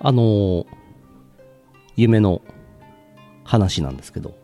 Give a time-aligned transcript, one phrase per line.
[0.00, 0.66] あのー
[1.96, 2.42] 夢の
[3.42, 4.36] 話なんですけど、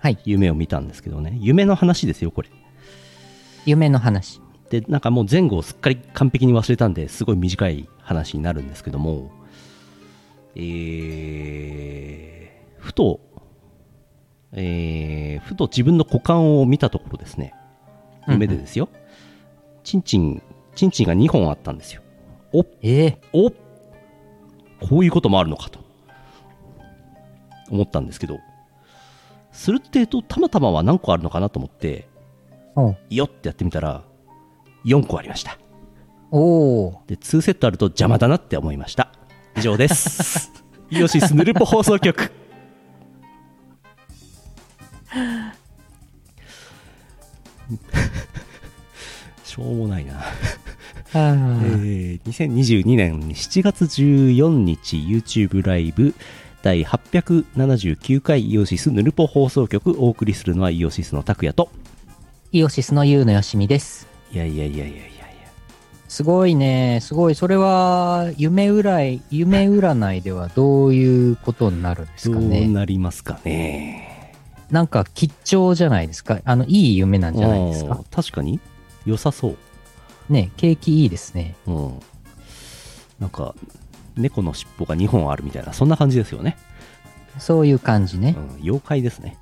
[0.00, 0.18] はい。
[0.24, 2.50] 夢を見たんですけどね、夢の話ですよ、これ。
[3.64, 4.40] 夢の話。
[4.68, 9.30] で、なんかもう前後をすっかり完璧に忘れたんで、すごい短い話になるんですけども、
[10.56, 13.20] えー、ふと、
[14.52, 17.54] えー、ふと自分の股間を見たところですね、
[18.26, 18.88] 夢でですよ、
[19.84, 20.42] チンチン、
[20.74, 22.02] チンチンが2本あったんですよ。
[22.52, 23.52] おええお
[24.80, 25.80] こういうこともあるのかと
[27.70, 28.38] 思ったんですけど、
[29.52, 32.08] するってえと、たまたまは何個あるのかなと思って、
[33.08, 34.02] よってやってみたら、
[34.84, 35.58] 4個ありました。
[36.30, 39.12] おーで、2セットあると邪魔だなって思いました。
[39.56, 40.52] 以上です。
[40.90, 42.30] イオシスヌルポ放送局。
[49.42, 50.22] しょうもないな。
[51.14, 56.14] えー2022年7月14日 YouTube ライブ
[56.62, 61.70] 第879回イオシスヌルポ放送局お送りするのはイオシスの拓也と
[62.52, 64.08] イオシスのユウのよしみです。
[64.32, 65.06] いやいやいやいやいやいや
[66.08, 67.00] すごいね。
[67.02, 67.34] すごい。
[67.34, 72.66] それは、夢占い、夢占いではどういうことになるんですどうかね。
[72.68, 74.32] なりますかね
[74.70, 76.40] なんか、吉兆じゃないですか？
[76.44, 78.00] あの、いい夢なんじゃないですか？
[78.10, 78.60] 確かに
[79.04, 79.56] 良さそう
[80.28, 81.56] ね、景気いいですね。
[81.66, 82.00] うん
[83.18, 83.54] なんか
[84.16, 86.56] 猫の尻尾が2本あるみたいなそんな感じですよね、
[87.38, 88.34] そういう感じね。
[88.36, 89.38] うん、妖怪ですね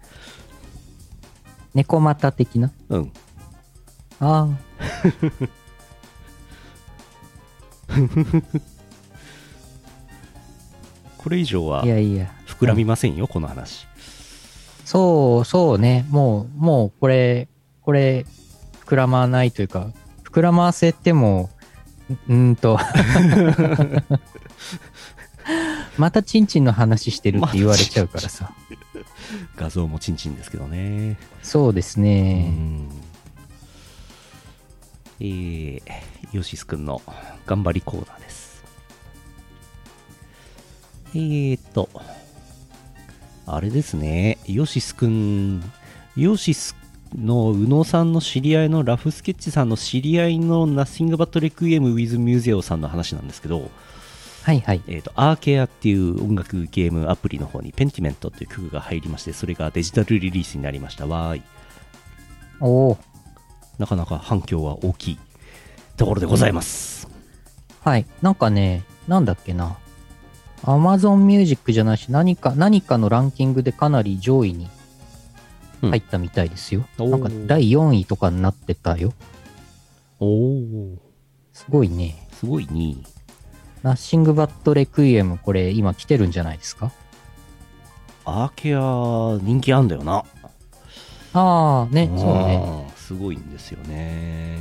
[1.74, 2.70] 猫股的な？
[2.88, 3.12] うん
[4.20, 4.48] あ
[11.18, 12.30] これ以上はあ、いやいや。
[12.46, 13.86] 膨らみませんよ、この話
[14.84, 16.04] そう、そうね。
[16.10, 17.48] もう、もう、これ、
[17.82, 18.26] これ、
[18.84, 19.90] 膨らまないというか、
[20.34, 21.48] 膨らませても、
[22.28, 22.76] うんと、
[25.96, 28.52] またチンチンの話してるって言われちゃうからさ。
[29.56, 31.16] 画像もチンチンですけどね。
[31.40, 32.48] そうですうね。
[32.48, 32.88] ん。
[35.20, 35.82] えー、
[36.32, 37.00] ヨシスくんの
[37.46, 38.64] 頑張りコーナーです。
[41.14, 41.88] えーと
[43.46, 44.38] あれですね。
[44.46, 45.62] ヨシスくん
[46.16, 46.74] ヨシス
[47.16, 53.70] の宇野さんの知り合いのラフスケッチさんの知り合いの Nothing But Requiem with Museo さんの話なんですけど、
[54.42, 54.82] はいはい。
[54.88, 61.42] えー、とアーケアっていう音楽ゲームアプリの方にペンティメントっていう曲が入りましてそれがデジタルリリースになりましたわーい
[62.60, 62.98] おお
[63.78, 65.18] なかなか反響は大きい
[65.96, 67.08] ところでございます。
[67.80, 68.06] はい。
[68.22, 69.76] なんかね、なんだっけな。
[70.62, 74.68] Amazon Music じゃないし、何か、何かのランキングでかなり上位に
[75.90, 76.86] 入ったみたいですよ。
[76.98, 79.12] うんなんか第4位とかになってたよ。
[80.20, 80.98] おお、
[81.52, 82.28] すごいね。
[82.32, 82.96] すごいね。
[83.82, 86.92] ナッシングバットレクイエム、これ今来てるんじゃないですか？
[88.24, 90.24] アーケア人気あんだよな。
[91.34, 92.92] ああ、ね、そうね。
[92.96, 94.60] すごいんですよね。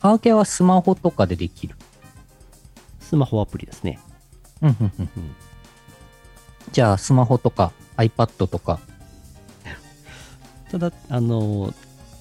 [0.00, 1.76] アーケアはスマホとかでできる。
[3.00, 3.98] スマホアプリですね。
[4.60, 5.36] うんうんうんうん
[6.72, 8.80] じゃあ、スマホとか iPad とか。
[10.70, 11.72] ただ、あの、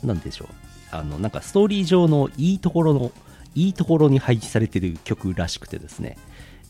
[0.03, 0.47] なんでしょう。
[0.91, 3.11] あの、なんかストーリー上のいいところの、
[3.56, 6.17] いいところに配置されてる曲らしくてですね。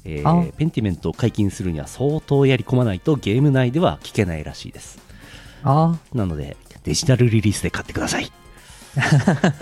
[0.03, 5.00] えーあペンティメントを解禁するには相当やり込まないとゲーム内では聴けないらしいです。
[5.63, 8.31] あなので、デジタルリリースで買ってください。
[8.97, 9.53] あ、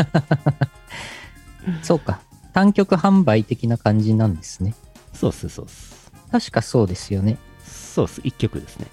[1.81, 2.19] そうか。
[2.53, 4.75] 単曲販売的な感じなんですね。
[5.13, 6.11] そうっす、そうっす。
[6.29, 7.37] 確かそうですよね。
[7.65, 8.87] そうっす、1曲ですね。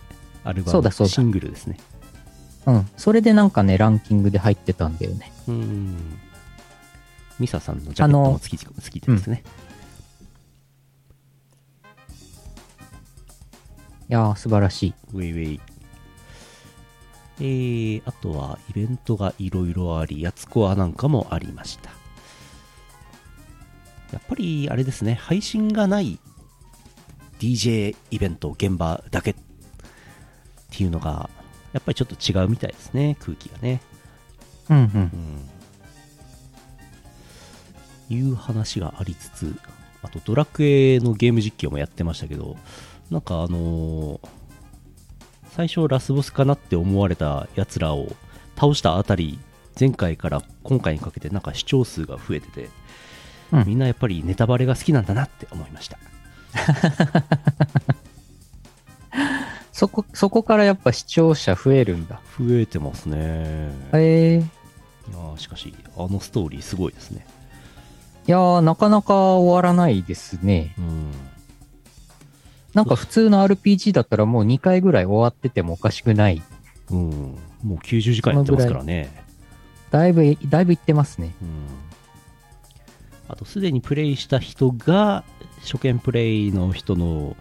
[0.45, 1.79] アルバム、シングルですね。
[2.67, 2.89] うん。
[2.97, 5.33] それでなんかね、ランキングで入ってたんだよね。
[5.49, 6.19] うーん。
[7.39, 9.43] ミサさんのジャケットも好き好きですね。
[14.09, 14.95] いやー、素晴らしい。
[15.15, 15.61] ウェイウェイ。
[17.39, 21.91] えー、あとはイベントがいろいろあり、やつこアなんかもありました。
[24.13, 26.19] やっぱりあれですね、配信がない
[27.39, 29.35] DJ イベント、現場だけっ
[30.71, 31.31] ていうのが、
[31.73, 33.81] やっぱりちょっと違うみたいですね、空気がね。
[34.69, 34.85] うんうん。
[38.11, 38.17] うん。
[38.17, 39.57] いう話がありつつ、
[40.03, 42.57] あとドラクエのゲーム実況もやってましたけど、
[43.11, 44.29] なんかあのー
[45.53, 48.15] 最初ラスボスかなって思われたやつらを
[48.57, 49.39] 倒したあたり、
[49.79, 52.69] 前回から今回にかけてなんか視聴数が増えてて、
[53.53, 55.99] うんみんなやっぱりネタバレが好きなんだなって思いました。
[59.81, 62.21] そこ、そこからやっぱ視聴者増えるんだ。
[62.39, 63.17] 増えてますね。
[63.17, 64.41] へえー。
[64.41, 67.25] いやーしかし、あのストーリーすごいですね。
[68.29, 70.75] いやー、なかなか終わらないですね。
[70.77, 71.11] うん。
[72.75, 76.43] なんか普通の RPG だったらもう2回ぐらい終わっててもおかしくない。
[76.91, 77.39] うん。
[77.63, 79.09] もう90時間やってますからね。
[79.91, 81.35] だいぶ、だいぶいってますね。
[81.41, 81.49] うん。
[83.29, 85.25] あと、すでにプレイした人が、
[85.63, 87.35] 初見プレイの人の、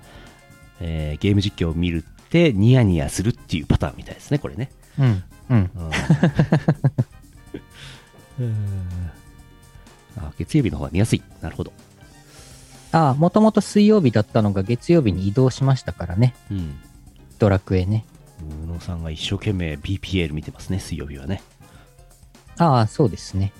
[0.80, 4.70] えーゲーム実況を見るって、ニヤニヤするっていうパターンみたいですね、これね。
[4.98, 5.24] うん。
[5.50, 5.72] うん。
[8.40, 8.52] うん
[10.18, 11.22] あ月曜日の方が見やすい。
[11.42, 11.72] なるほど。
[12.92, 16.36] ああ、もともと水曜日だったのが月曜日に移動しましたからね。
[16.52, 16.80] うん。
[17.38, 18.06] ドラクエね。
[18.64, 21.42] 宇野さんが一生懸命 BPL 見てますね、水曜日はね。
[22.58, 23.54] ああ、そうですね。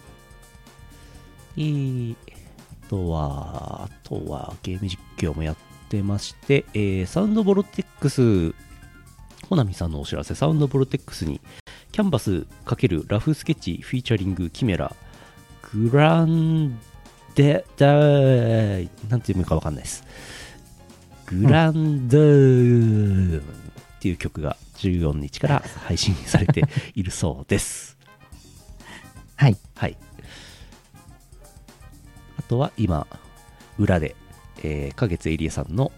[1.58, 2.16] えー、
[2.86, 5.56] あとは、あとはゲーム実況もやっ
[5.90, 8.54] てまして、えーサウンドボルテックス、
[9.50, 11.42] コナミさんのお知らせ、サウンドボルテックスに、
[11.92, 14.96] キャンバス×ラフスケッチフィーチャリングキメラ、
[15.74, 16.80] グラン
[17.36, 20.04] デダー、なんて読むかわかんないです。
[21.26, 23.44] グランドーっ
[24.00, 26.64] ていう曲が14日から配信されて
[26.96, 27.98] いるそうです。
[29.36, 29.58] はい。
[29.76, 29.98] はい。
[32.38, 33.08] あとは今、
[33.78, 34.16] 裏で、
[34.64, 35.92] えー、花月エリエさんの、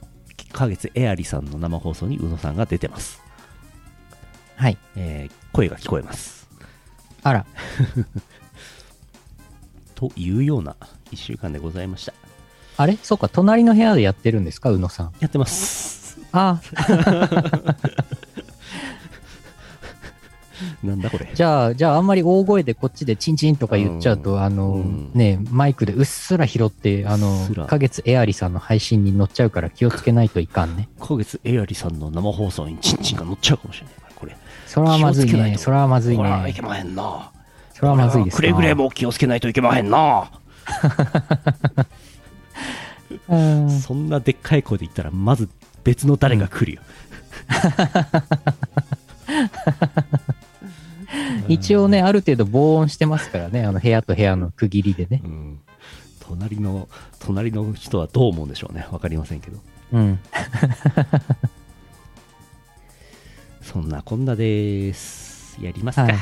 [0.53, 3.21] 花月エアリさんの生放送に宇野さんが出てます。
[4.55, 4.77] はい。
[4.95, 6.47] えー声が聞こえます。
[7.23, 7.45] あら。
[9.95, 10.75] というような
[11.11, 12.13] 1週間でございました。
[12.77, 12.97] あれ？
[13.03, 14.71] そうか、隣の部屋でやってるんですか？
[14.71, 15.11] 宇野さん。
[15.19, 16.17] やってます。
[16.31, 17.75] ああ、
[20.83, 21.29] なんだこれ。
[21.33, 30.89] じゃあ、じゃああんまり大声でこっちでチンチンとか言っちゃうと、うんあの、うんね、マイクでうっすら拾って、あの花月エアリさんの配信に乗っちゃうから気をつけないといかんね。
[30.99, 34.35] 花月エアリさんの生放送にチンチンが乗っちゃうかもしれないから、これ。
[34.67, 35.55] それはまずいね。
[35.57, 36.67] それはまずいこれはいけね。
[36.67, 37.31] まへんな。
[37.73, 38.75] それはまずいですなくれぐれ。
[38.75, 40.31] も気をつけないといけまへんな。
[43.27, 45.49] うんそんなでっかい声で言ったら、まず
[45.83, 46.81] 別の誰が来るよ。
[51.53, 53.63] 一応ね、ある程度防音してますからね。
[53.63, 55.21] あの、部屋と部屋の区切りでね。
[55.23, 55.59] うん、
[56.19, 56.87] 隣の
[57.19, 59.57] 隣の人はどう思うんでしょうね分かりませんけど
[59.91, 60.19] うん。
[63.61, 66.15] そんなこんなですやりますか、はい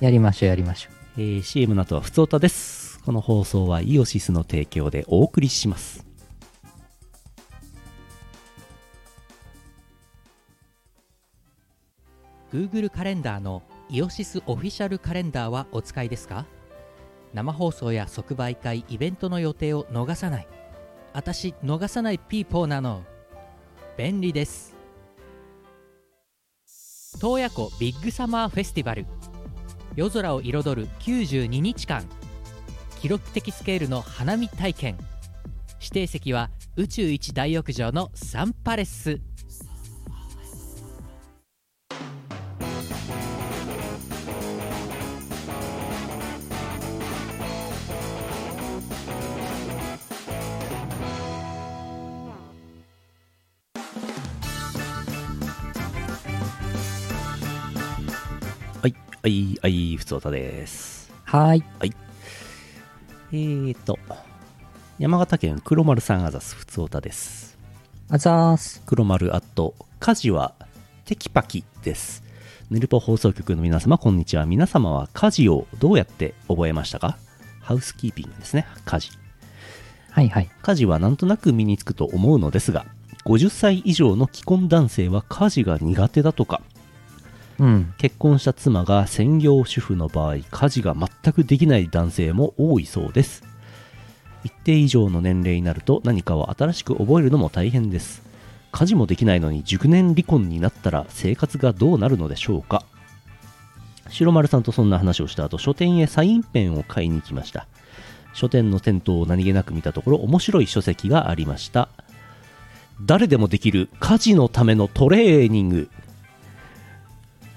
[0.00, 0.94] やりましょう、やりましょう。
[1.18, 6.04] えー CM の後はふつおたですこの放送はイオシスの提供でお送りします
[12.52, 16.46] Google カレンダーのイオシスオフィシャルカレンダーはお使いですか？
[17.34, 20.48] 生放送や即売会イベントの予定を逃さない。
[21.12, 23.04] 私逃さないピーポーなの。
[23.98, 24.74] 便利です。
[27.20, 29.06] 洞爺湖ビッグサマーフェスティバル。
[29.94, 32.04] 夜空を彩る92日間。
[33.00, 34.98] 記録的スケールの花火体験。
[35.78, 39.20] 指定席は宇宙一大浴場のサンパレス。
[59.24, 61.10] はいはいはいふつおたです。
[61.24, 61.64] はーい。
[63.32, 63.98] えーと
[64.98, 67.56] 山形県黒丸さんあざすふつおたです。
[68.10, 68.82] あざーす。
[68.84, 70.52] 黒丸アット家事は
[71.06, 72.22] テキパキです。
[72.68, 74.44] ヌルポ放送局の皆様こんにちは。
[74.44, 77.16] 皆様は家事をどうやって覚えましたか？
[77.62, 78.66] ハウスキーピングですね。
[78.84, 79.08] 家事。
[80.10, 80.50] はいはい。
[80.60, 82.84] 家事はなんとなく身につくと思うのですが
[83.24, 86.60] 50歳以上の既婚男性は家事が苦手だとか
[87.58, 87.94] うん。
[87.98, 93.44] 結婚した妻が専業主婦の場合家事が全くできない男性も多いそうです。
[94.44, 98.22] 一定以上の年齢になると何かを新しく覚えるのも大変です。
[98.72, 102.84] 家事もできないのに熟年離婚になったら生活がどうなるのでしょうか。
[104.10, 107.66] 白丸さんとそんな話をした後書店へサインペンを買いに行きました。
[108.34, 111.88] 書店のテントを何気なく見たところ面白い書籍がありました。
[113.02, 115.88] 誰でもできる家事のためのトレーニング。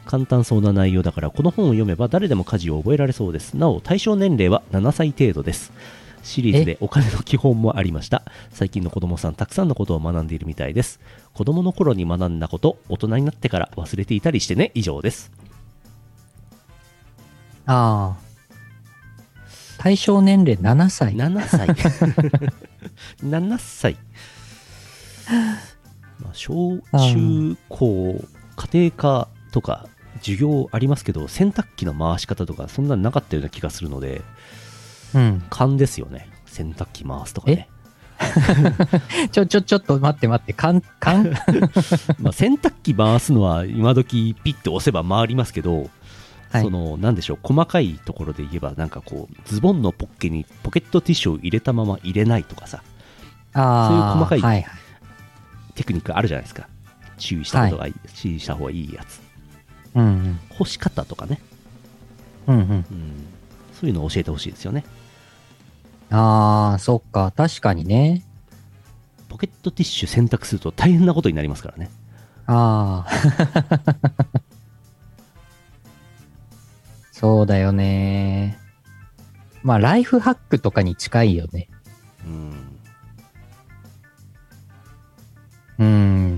[0.08, 3.56] 簡単そうな内容だからこの本を読めば誰でも家事を覚えられそうです。
[3.56, 5.74] なお対象年齢は7歳程度です。
[6.24, 8.24] シリーズでお金の基本もありました。
[8.52, 11.00] 最近の子供さんたくさんのことを学んでいるみたいです。
[11.34, 14.72] 子供の頃に学んだこと大人になってから忘れていたりしてね。
[14.74, 15.32] 以上です。
[17.66, 18.28] ああ。
[19.78, 21.16] 対象年齢7歳。
[21.16, 21.68] 7歳。
[23.24, 23.98] 7歳。
[26.20, 34.22] まあ小中高家庭科とか授業ありますけど洗濯機の回し方とかそんなのなかったような気がするので
[35.14, 35.44] うん。
[35.50, 36.30] 勘ですよね。
[36.46, 37.70] 洗濯機回すとかね。
[39.32, 41.32] ちょ、ちょ、ちょっと待って待って、かん、かん
[42.20, 45.90] まあ洗濯機回すのは今時ピッて押せば回りますけど、
[46.52, 46.64] はい。
[46.64, 52.82] そのなんでしょう細かいところで言えばなんかこうズボンのポッケにポケットティッシュを入れたまま入れないとかさ。
[53.54, 54.80] ああ、そういう細かいはいはい。
[55.76, 56.68] テクニックあるじゃないですか。
[57.18, 59.27] 注意したことがいい、注意した方がいいやつ
[59.98, 60.40] うんうん。
[60.50, 61.42] 干し方とかね、
[62.48, 62.62] うんうん。
[62.62, 62.86] うん、
[63.74, 64.86] そういうのを教えてほしいですよね
[66.10, 67.34] ああ、そっか。
[67.36, 68.24] 確かにね。
[69.28, 71.92] ポケットティッシュ選択すると大変なことになりますからね
[72.46, 74.42] ああ。
[77.12, 78.58] そうだよね。
[79.64, 81.68] まあ、ライフハックとかに近いよね。
[85.80, 85.90] うんう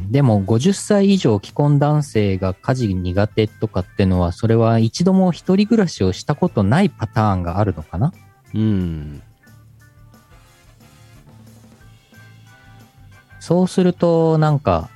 [0.07, 0.11] ん。
[0.11, 8.13] でも、50歳以上既婚男性が家事苦手とかってのは、それは一度も一人暮らしをしたことないパターンがあるのかな？
[8.53, 9.21] うん
[13.39, 14.89] そうすると、なんか、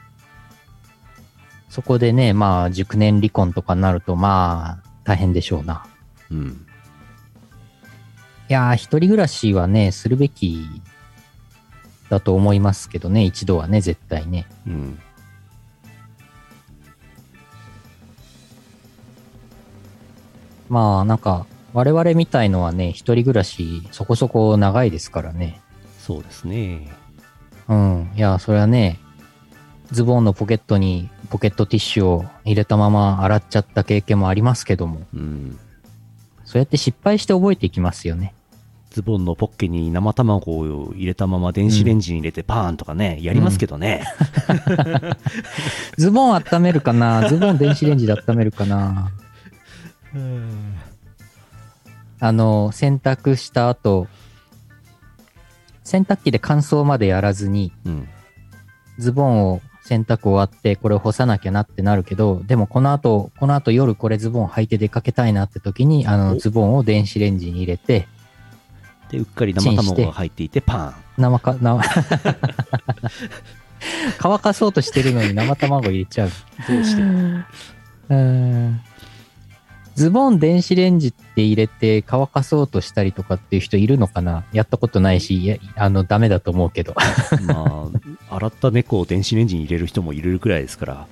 [1.69, 5.85] そこでね、まあ、熟年離婚とかになると、まあ、大変でしょうな。
[6.29, 6.67] うん
[8.49, 10.67] いやー、一人暮らしはね、するべき
[12.13, 14.45] だと思いますけどね、一度はね、絶対ね。
[14.67, 14.99] うん
[20.69, 25.59] まあ、なんか、我々みたいのはね、一人暮らしそこそこ長いですからね。
[25.99, 26.87] そうですね
[27.67, 28.11] うん。
[28.15, 28.99] いや、それはね、
[29.91, 35.59] ズボンのポケットにポケットティッシュを入れたまま洗っちゃった経験もありますけども、うん
[36.45, 38.33] そうやって失敗して覚えていきますよね。
[38.93, 44.05] ズボンのポッケに生卵を入れたまま電子レンジに入れてパーンとかね、やりますけどね。
[45.97, 47.27] ズボン温めるかな？
[47.27, 49.09] ズボン電子レンジで温めるかな？
[52.19, 54.07] あの、洗濯した後、
[55.83, 58.07] 洗濯機で乾燥までやらずに、うん。
[58.99, 66.35] ズボンを洗濯終わって、これを干さなきゃなってなるけど、でもこの後、この後夜これズボン履いて出かけたいなって時に、あの、お。
[66.37, 68.07] ズボンを電子レンジに入れて、
[69.09, 71.21] で、うっかり生卵が入っていて、パーン。
[71.21, 71.83] 生か、生、
[74.17, 76.29] 乾かそうとしてるのに生卵入れちゃう。
[76.67, 77.01] どうして？
[77.01, 78.81] うーん
[79.95, 84.43] ズボン電子レンジって入れて乾かそうとしたりとかっていう人いるのかな？
[84.51, 86.95] やったことないし、いやあの、ダメだと思うけど。
[87.45, 87.91] ま
[88.29, 91.05] あ、洗った猫を電子レンジに入れる人もいるくらいですから、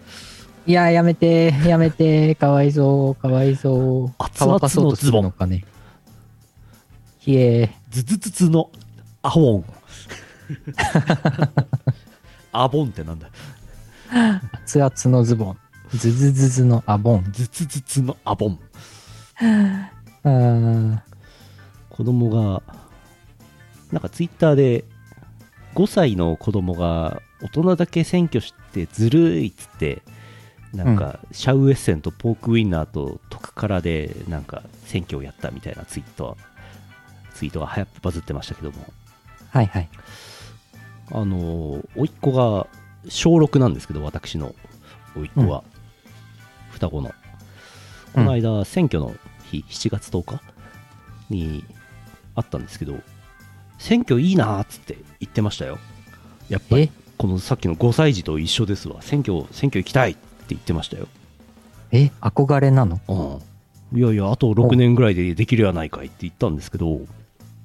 [0.65, 4.13] いや、やめて、やめて、かわいそう、かわいそう。
[4.17, 5.63] 乾かそうとするのかね。
[7.21, 8.71] ひえズズズズの
[9.21, 9.65] アホン。
[12.51, 13.29] アボンってなんだ？
[14.63, 15.57] 熱々のズボン。
[15.91, 17.31] ズズズズのアボン。
[17.31, 18.59] ズズズズのアボン。
[21.91, 22.63] 子供が、
[23.91, 24.83] なんかツイッターで、
[25.75, 30.01] 5歳の子供が大人だけ選挙してずるいっつって、
[30.73, 36.35] なんか、シャウエッセンとポークウインナーと特辛で、なんか、選挙をやったみたいなツイート、
[37.41, 38.85] ツイートが流行ってバズってましたけども、
[39.49, 39.89] はいはい。
[41.11, 42.67] あの、甥っ子が
[43.09, 44.53] 小6なんですけど、私の
[45.15, 45.63] 甥っ子は、
[46.69, 47.11] 双子の。
[48.13, 49.15] この間、選挙の
[49.49, 50.41] 日、7月10日
[51.31, 51.65] に
[52.35, 52.99] あったんですけど、
[53.79, 55.79] 選挙いいなーっつって言ってましたよ。
[56.47, 59.01] やっぱりえ、このさっきの5歳児と一緒ですわ。
[59.01, 61.07] 選挙、選挙行きたいって言ってましたよ。
[61.91, 63.01] え、憧れなの？
[63.07, 63.99] うん。
[63.99, 67.07] いやいや、あと6年ぐらいでできるやないかいって言ったんですけど、うん。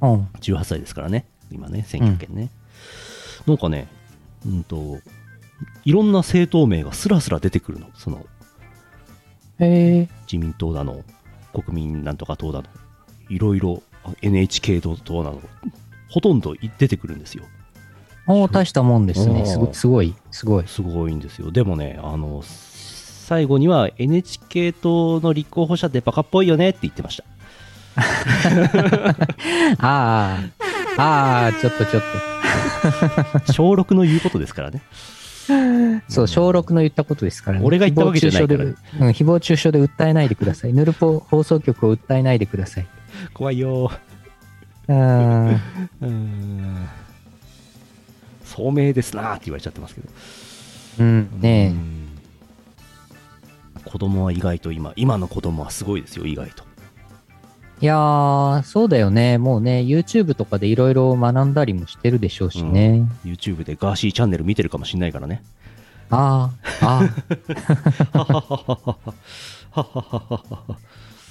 [0.01, 2.51] 18歳ですからね、今ね、選挙権ね。
[3.47, 3.89] なんかね、
[4.45, 4.99] うんと、
[5.85, 7.89] いろんな政党名がスラスラ出てくるの。
[7.95, 8.27] その。
[10.31, 11.03] 自民党だの、
[11.53, 12.69] 国民なんとか党だの、
[13.29, 15.41] いろいろあ NHK 党なの、
[16.09, 17.45] ほとんどい出てくるんですよ。
[18.29, 19.47] おー大したもんですね。
[19.47, 20.67] すごすごい、すごい。
[20.67, 21.51] すごいんですよ。
[21.51, 27.25] でもね、あの、最後には NHK 党の立候補者ってバカっぽいよねって言ってました。
[29.79, 30.39] あ
[30.99, 32.03] あ、ああ、ちょっとちょっ
[33.53, 34.83] 小6の言うことですからね。
[35.47, 36.13] と。
[36.13, 37.65] そう、小6の言ったことですからね。
[37.65, 40.73] 俺が言ったわけじゃないからね誹謗中傷で、うん、誹謗中傷で訴えないでください。
[40.73, 42.87] ヌルポ放送局を訴えないでください。
[43.33, 43.91] 怖いよ
[44.89, 45.49] うーん。
[45.49, 46.89] うーん。
[48.45, 50.09] 聡明ですなーって言われちゃってますけど。
[50.99, 52.07] うん、うねん
[53.85, 56.66] 子供は意外と今、今の子供はすごいですよ、意外と。
[57.81, 57.85] え。
[57.85, 59.39] いやー、そうだよね。
[59.39, 63.07] もうね、YouTube とかでいろいろ学んだりもしてるでしょうしね。
[63.25, 65.43] YouTube でガーシーチャンネル見てるかもしんないからね。
[66.11, 66.51] あ
[66.83, 67.03] あ、
[69.73, 70.77] ああ、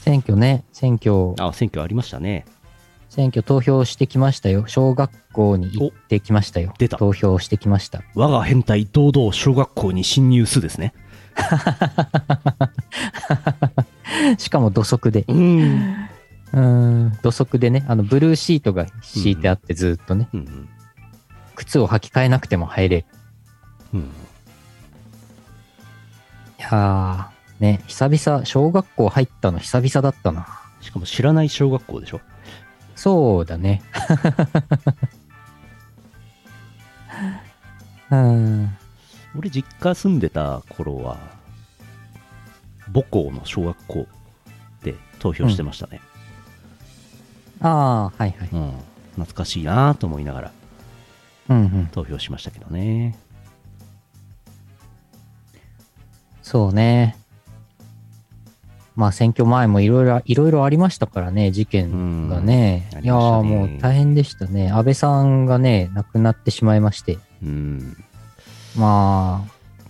[0.01, 2.45] 選挙ね、選挙、あ、選挙ありましたね。
[3.09, 4.65] 選挙投票してきましたよ。
[4.67, 6.73] 小学校に行ってきましたよ。
[6.77, 8.01] 出た投票してきました。
[8.13, 10.93] 我が変態堂々小学校に侵入すですね。
[14.37, 15.23] しかも土足で。
[15.29, 16.09] うん。
[16.55, 20.69] うーん、土足でね、あの、ブルーシートが敷いてあってずーっとね、うん。
[21.55, 23.05] 靴を履き替えなくても入れる。
[23.93, 23.99] うん。
[24.01, 24.05] い
[26.59, 30.47] やー、ね、久々、小学校入ったの久々だったな。
[30.81, 32.21] しかも知らない小学校でしょ？
[32.95, 33.81] そうだね。
[38.11, 38.77] うん。
[39.37, 41.17] 俺実家住んでた頃は
[42.93, 44.07] 母校の小学校
[44.83, 45.99] で投票してましたね、
[47.61, 48.49] ああ、はいはい。
[48.51, 48.71] うん
[49.15, 50.51] 懐かしいなと思いながら
[51.49, 51.89] うんうん。
[51.91, 53.17] 投票しましたけどね
[56.41, 57.17] そうね。
[58.95, 62.87] まあ選挙前もいろいろ、いろいろありましたからね、事件がね。
[62.91, 64.71] うんあいやもう大変でしたね。
[64.71, 67.17] 安倍さんがね、亡くなってしまいまして。
[67.41, 67.97] うん
[68.77, 69.45] ま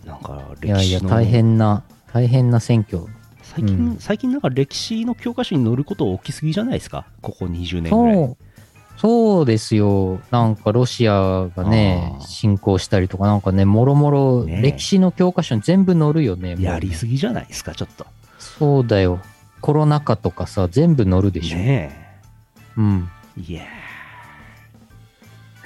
[0.06, 3.04] なんかあ、いやいや、大変な、大変な選挙。
[3.56, 7.06] 最近、うん最近なんか歴史の教科書に載ること起きすぎじゃないですか？
[7.22, 8.36] ここ20年ぐらい
[8.98, 10.20] そう、ですよ。
[10.32, 16.56] なんかロシアがね侵攻したりとか、なんかね、もろもろ歴史の教科書に全部載るよね。
[16.56, 17.74] もうやりすぎじゃないですか？
[17.76, 18.06] ちょっと
[18.40, 19.20] そうだよ。
[19.62, 21.58] コロナ禍とかさ、全部載るでしょ。
[21.58, 22.20] ね
[22.78, 23.10] うん。
[23.38, 23.64] えいや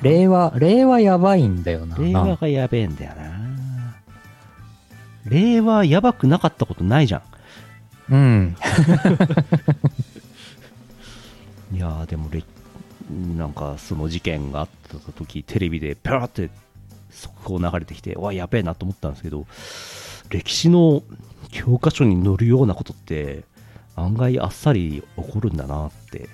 [0.02, 1.98] 令和、令和やばいんだよな。
[1.98, 3.96] 令和がやべえんだよな
[5.26, 7.22] 令和やばくなかったことないじゃん
[8.10, 8.56] うん。
[11.72, 12.44] いやーでもれ
[13.38, 16.50] なんかその事件があった時テレビでペラって
[17.12, 19.46] 速報流れてきてわやべえなと思ったんですけど
[20.30, 21.04] 歴史の
[21.52, 23.44] 教科書に載るようなことって
[23.96, 26.30] 案外あっさり起こるんだなって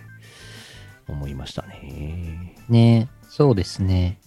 [1.07, 4.17] 思いましたねねそうですね。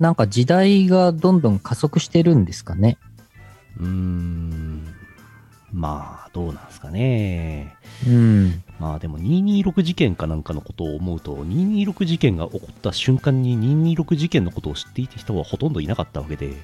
[0.00, 2.98] なんか時代がどんどん加速してるんですかね。
[3.78, 4.86] うーん
[5.72, 8.62] まあどうなんですかねうん。
[8.80, 13.56] まあでも226事件かなんかのことを思うと226事件が起こった瞬間に
[13.96, 16.56] 226事件のことを知っていた人はほとんどいなかったわけで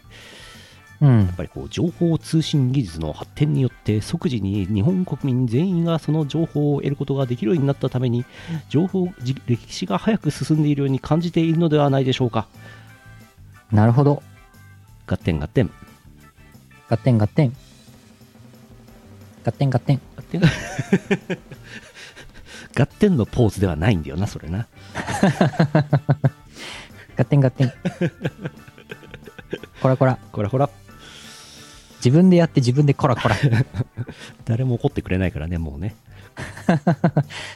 [1.01, 1.37] うんやっ。
[1.37, 8.25] ぱりこう情報通信技術の発展によって即時に日本国民全員がその情報を得ることができるようになったために
[8.69, 12.49] 情報じ歴史が早く進んでいるように感じているのではないでしょうか
[13.71, 14.23] なるほど。
[15.07, 15.71] 合点合点
[16.89, 17.53] 合点合点。
[19.45, 20.01] 合点合点。
[20.17, 20.43] 合点？
[22.77, 24.67] 合点のポーズではないんだよなそれな
[27.17, 27.73] 合点合点。
[29.81, 30.19] こらこら。
[30.33, 30.69] こらほら
[31.97, 33.37] 自分でやって自分でこらこら。
[34.45, 35.97] 誰も怒ってくれないからねもうね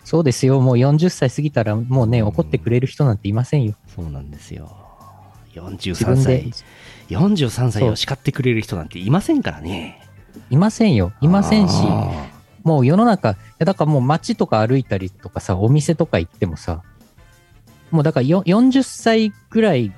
[0.05, 0.61] そうですよ。
[0.61, 3.75] もう40歳過ぎたらもうね、うん怒ってくれる人なんていませんよ。
[3.95, 4.75] そうなんですよ
[5.55, 6.65] 自43分で歳。
[7.17, 10.07] 43歳を叱ってくれる人なんていませんからね。
[10.51, 11.13] いませんよ。
[11.21, 12.29] いませんし、あ
[12.63, 16.83] もう世の中、いやだからもう街とか歩いたりとかさ、お店とか行ってもさ、
[17.91, 19.93] もうだからよ40歳ぐらい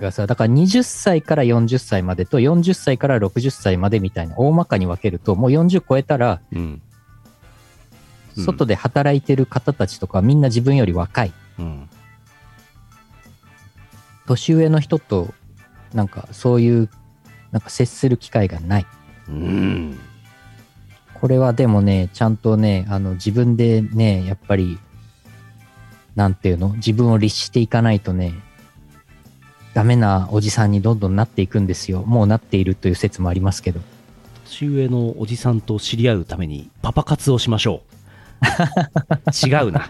[0.00, 6.62] がさ、だから20歳から40歳までと40歳から60歳までみたいな大まかに分けると、もう40超えたら、ーうん。
[6.62, 6.82] うん
[8.38, 11.32] 外で働いてる方たちとかみんな自分より若い。
[11.58, 11.88] うん。
[14.26, 15.34] 年上の人と、
[15.94, 16.90] なんかそういう、
[17.52, 18.86] なんか接する機会がない。
[19.28, 19.98] うん
[21.14, 24.78] これはでもね、ちゃんとね、あの自分でね、やっぱり、
[26.14, 26.70] なんていうの？
[26.74, 28.34] 自分を律していかないとね、
[29.74, 32.04] ダメなおじさんにどんどんなっていくんですよ。
[32.04, 33.80] もうなっているという説もありますけど。
[34.48, 37.82] 年上のおじさんと知り合うためにパパ活をしましょ
[38.42, 39.86] う違うな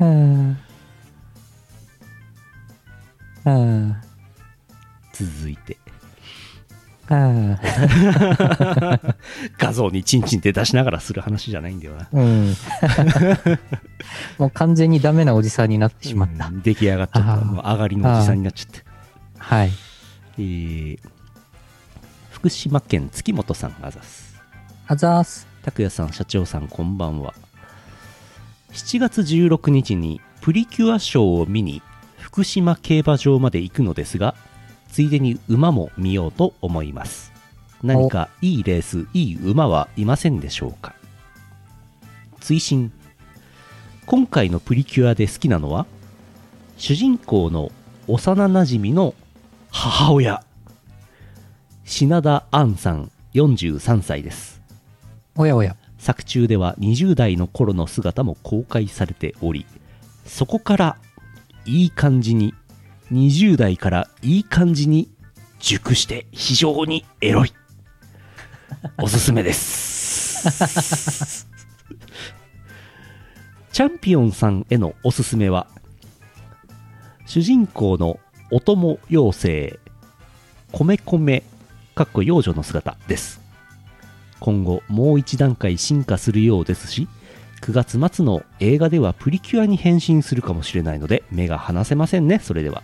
[0.00, 0.58] うん。
[3.44, 3.96] うん。
[5.12, 5.76] 続いて
[7.10, 7.58] うん。
[9.58, 12.54] 画像にチンチンって出しながらする話じゃないんだよなうん。
[14.38, 16.46] もう完全にダメなおじさんになってしまった。
[16.46, 18.82] うん出来上がっちゃったもう上がりのおじさんになっちゃって
[19.38, 19.70] はい。
[20.38, 20.98] えー
[22.30, 24.34] 福島県月本さんあざす
[24.88, 25.46] あざーす。
[25.64, 27.34] 拓也さん社長さんこんばんは
[28.72, 31.82] 7月16日にプリキュアショーを見に
[32.32, 34.34] 福島競馬場まで行くのですが
[34.90, 37.30] ついでに馬も見ようと思います。
[37.82, 40.94] 何かいいレースいい馬はいませんでしょうか？
[42.40, 42.90] 追伸。
[44.06, 45.84] 今回のプリキュアで好きなのは
[46.78, 47.70] 主人公の
[48.08, 49.14] 幼なじみの
[49.70, 50.42] 母親。
[51.84, 54.62] 品田杏さん43歳です。
[55.36, 55.76] おやおや。
[55.98, 59.66] 作中では20代の頃の姿も公開されており
[60.26, 60.96] そこから
[61.64, 62.54] いい感じに
[63.12, 65.10] 20代からいい感じに
[65.60, 67.52] 熟して非常にエロい。
[68.98, 70.42] おすすめです。
[73.72, 75.66] チャンピオンさんへのおすすめは
[77.26, 78.18] 主人公の
[78.50, 79.78] お供妖精
[80.72, 81.42] 米米
[81.94, 83.40] かっこ幼女の姿です。
[84.40, 87.06] 今後もう一段階進化するようですし
[87.62, 92.82] 9月末の映画ではプリキュアに変身するかもしれないので目が離せませんねそれでは。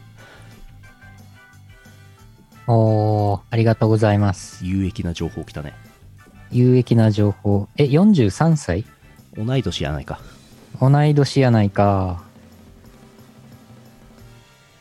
[2.68, 4.64] おー、ありがとうございます。
[4.64, 5.74] 有益な情報来たね。
[6.52, 7.66] 有益な情報。
[7.76, 8.84] え、43歳？
[9.36, 10.20] 同い年やないか。
[10.80, 12.22] 同い年やないか。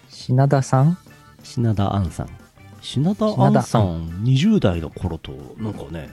[0.09, 0.97] 品田さん？
[1.41, 2.29] 品田杏さん。
[2.81, 4.09] 品田杏さん。
[4.23, 6.09] 20代の頃となんかね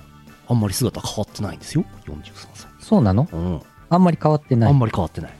[0.48, 1.84] あんまり姿変わってないんですよ。
[2.06, 2.22] 43
[2.54, 2.70] 歳。
[2.80, 3.28] そうなの？
[3.30, 3.60] うん
[3.94, 4.70] あんまり変わってない。
[4.70, 5.32] あんまり変わってない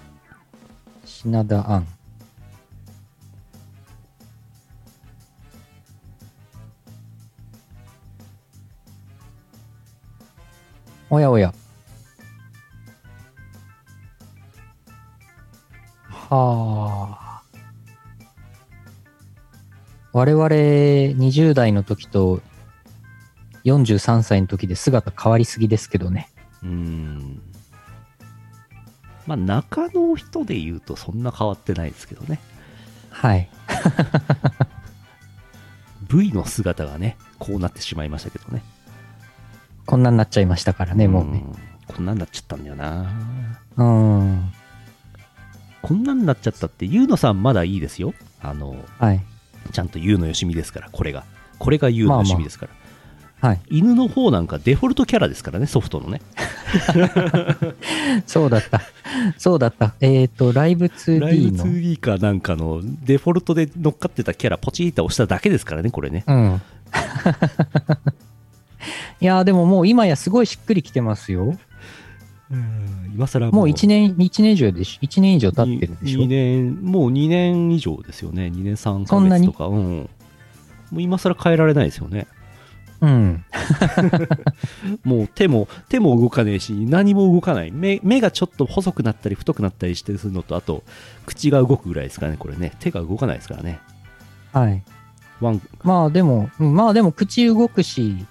[1.05, 1.87] 品田杏。
[11.11, 11.53] おやおや。
[16.09, 17.43] はあ。
[20.13, 22.41] 我々20代の時と
[23.65, 26.31] 43歳の時で姿変わりすぎですけどね。
[26.63, 27.54] うーん
[29.27, 32.39] まあ中の人で言うとそんな変わってないですけどね
[33.11, 33.49] はい。
[36.09, 38.63] V の姿がねこうなってしまいましたけどね
[39.87, 41.39] こんなになっちゃいましたからね、もうね。
[41.39, 41.57] ん
[41.87, 43.11] こんなんなっちゃったんだよな
[43.77, 44.53] うん。
[45.83, 49.23] こんなんなっちゃったってゆうのさんまだいいですよあのはい。
[49.73, 51.25] ちゃんとゆうのよしみですからこれが
[51.59, 52.73] これがゆうのよしみですから、
[53.45, 53.61] はい。
[53.69, 56.23] 犬の方なんかデフォルトキャラですからねソフトのね
[58.27, 58.81] そうだった。
[59.37, 59.95] そうだった。
[60.01, 61.65] えっ、と、ライブライ 2D ブの。
[61.67, 66.63] 2D かなんかのデフォルトで乗っかってたキャラポチーと押しただけですからねこれねうん。
[69.21, 71.59] いやーでももう今やすごいしっくりきてますよ。
[73.15, 76.27] 今更もう1年、一年以上でし、1年以上経ってるでし2ょ。
[76.27, 79.49] 年もう2年以上ですよね2年3ヶそんなに？
[79.49, 80.09] 月とかうん
[80.91, 82.27] もう今更変えられないですよね
[83.05, 83.45] うん。
[85.05, 90.83] もう手も手も動かねえし何も動かない目目がちょっと細くなったり太くなったりしてするのとあと
[91.27, 93.81] 口が動くぐらいですからねこれね手が動かないですからね
[94.53, 94.83] はい。
[95.41, 98.25] ワンまあでも、うんまあでも口動くし、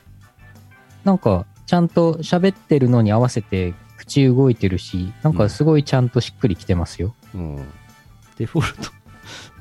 [1.03, 7.13] なんかちゃんと喋ってるのに合わせて口動いてるし、なんかすごいちゃんとしっくりきてますよ。
[7.35, 7.67] うん
[8.37, 8.91] デフォルト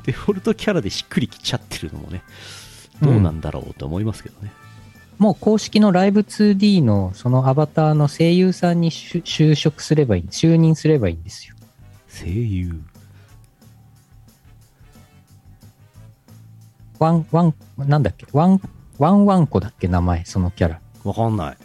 [0.05, 2.23] デフォルトキャラでしっくりきちゃってるのもね
[3.03, 4.53] どうなんだろうと思いますけどね、
[5.23, 11.55] もう公式のライブ 2D のそのアバターの声優さんに就就職すればいい、就任すればいいんですよ。
[12.09, 12.83] 声優
[16.99, 18.27] ワン、ワン、なんだっけ？
[18.33, 18.61] ワン、
[18.99, 20.81] ワンワンコだっけ名前、そのキャラ。
[21.05, 21.57] わかんない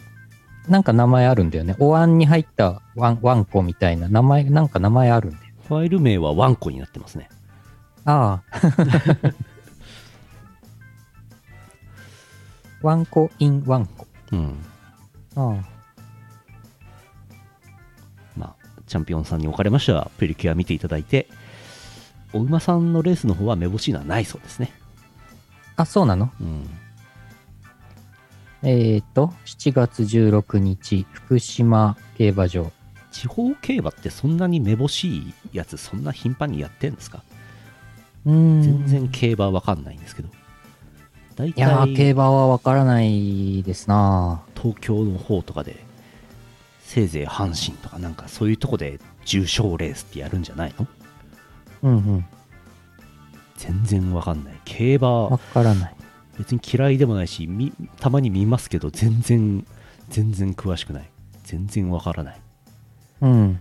[0.68, 1.74] なんか名前あるんだよね。
[1.80, 5.42] お椀に入ったワン、ワンコみたいな名前、なんか名前あるんだよ。
[5.66, 7.28] ファイル名はワンコになってますね
[8.04, 8.60] ああ。
[12.82, 14.06] ワンコインワンコ。
[14.32, 14.64] うん
[15.36, 15.68] ああ。
[18.36, 18.54] まあ
[18.86, 21.28] チャンピオンさんにおかれましてはプリキュア見ていただいて
[22.32, 24.72] お馬さんのレースの方はめぼしいのはないそうですね
[25.76, 26.30] あ、そうなの？
[26.40, 26.68] うん
[28.62, 32.72] えっ、と、7月16日、福島競馬場。
[33.12, 37.22] 地方競馬ってそんなにめぼしいやつそんな頻繁にやってんですか？
[38.26, 38.62] うーん。
[38.62, 40.28] 全然競馬わかんないんですけど
[41.38, 45.84] 大いやー、競体馬はわからないですな東京の方とかで
[46.80, 50.86] せいぜい阪神とかなんかそういうとこで重賞レースってやるんじゃないの？
[51.82, 52.24] うんうん。
[53.56, 55.94] 全然わかんない競馬わからない。
[56.38, 59.66] 別に嫌いでもないしみたまに見ますけど全然
[60.08, 61.10] 全然詳しくない
[61.44, 62.40] 全然わからない
[63.20, 63.60] うん。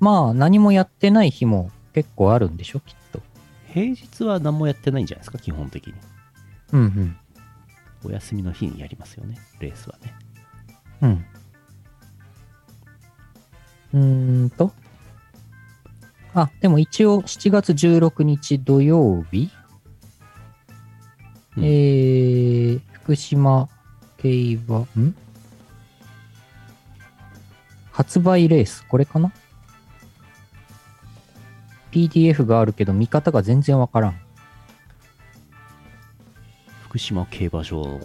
[0.00, 2.99] まあ、何もやってない日も結構あるんでしょ、きっと。
[3.72, 5.94] 平日は何もやってないんじゃないですか基本的に
[6.72, 7.16] うんうん。
[8.04, 10.14] お休みの日にやりますよねレースはね
[11.02, 11.24] うん。
[13.92, 14.72] うーんと。
[16.34, 19.50] あ、でも一応7月16日土曜日、
[21.56, 23.68] うんえー、福島
[24.18, 25.14] 競馬、ん？
[27.90, 29.32] 発売レース、これかな？
[31.92, 34.20] ?PDF があるけど見方が全然わからん。
[36.88, 38.00] 福島競馬場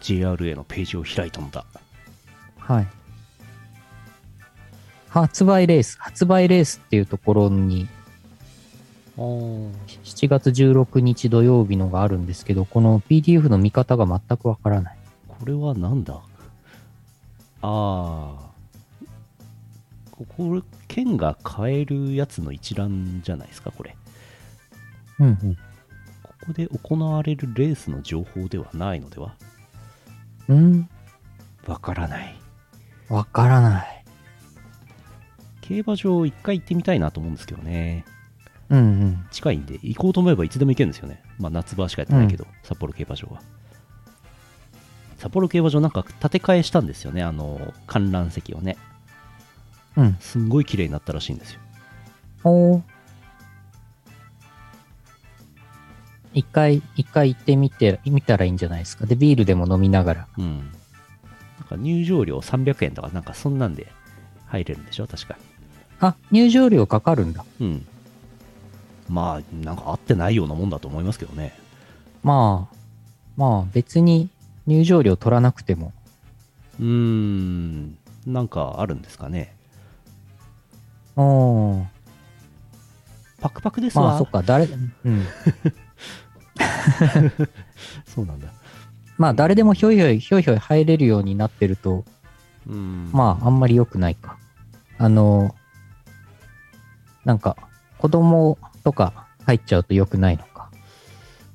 [0.00, 1.64] JRA のページを開いたのだ
[2.58, 2.88] はい。
[5.08, 7.88] 発売レース、発売レースっていうところに、
[9.16, 9.70] あー
[10.04, 14.98] 7月16日土曜日のがあるんですけど、この PDF の見方が全くわからない。
[15.26, 16.14] これはなんだ？
[16.14, 16.20] あ
[17.62, 18.47] あ
[20.18, 23.96] ここ剣が買えるやつの一覧じゃないですかこれ。
[25.20, 25.54] うんうん。
[26.24, 29.36] ここで行われるレースの情報ではないのでは？
[30.48, 30.88] うん。
[31.68, 32.36] わからない。
[33.08, 34.04] わからない。
[35.60, 38.04] 競馬場一回行ってみたいなと思うんですけどね。
[38.70, 39.26] うんうん。
[39.30, 41.22] 近いんで行こうと思えばいつでも行けるんですよね。
[41.38, 43.40] まあ夏場しかやってないけど、札幌競馬場は。
[45.18, 47.22] 札幌競馬場なんか建て替えしたんですよね。
[47.22, 48.76] あの観覧席をね
[49.98, 50.16] うん。
[50.20, 51.60] すんごい綺麗になったらしいんですよ
[52.44, 52.82] おー
[56.34, 59.06] 一回、一回行ってみて、見たらいいんじゃないですか。
[59.06, 60.28] で、ビールでも飲みながら。
[60.38, 60.70] うん
[61.58, 63.88] なんか入場料300円とかなんかそんなんで
[64.46, 65.08] 入れるんでしょ？
[65.08, 65.36] 確か
[66.00, 67.44] あ、入場料かかるんだ。
[67.60, 67.84] うん
[69.08, 71.58] まあなんか合ってないようなもんだと思いますけどね
[72.22, 72.76] まあ、
[73.36, 74.28] まあ別に
[74.66, 75.92] 入場料取らなくても。
[76.78, 79.56] うーんなんかあるんですかね
[81.20, 81.84] おー
[83.40, 85.26] パクパクですわ、まあそっか、誰、うん。
[88.06, 88.48] そうなんだ
[89.16, 92.04] まあ誰でもひょいひょい、ひょいひょい入れるようになってると、
[92.68, 94.38] うんまああんまり良くないか。
[94.96, 95.54] あの、
[97.24, 97.56] なんか、
[97.98, 100.70] 子供とか入っちゃうと良くないのか。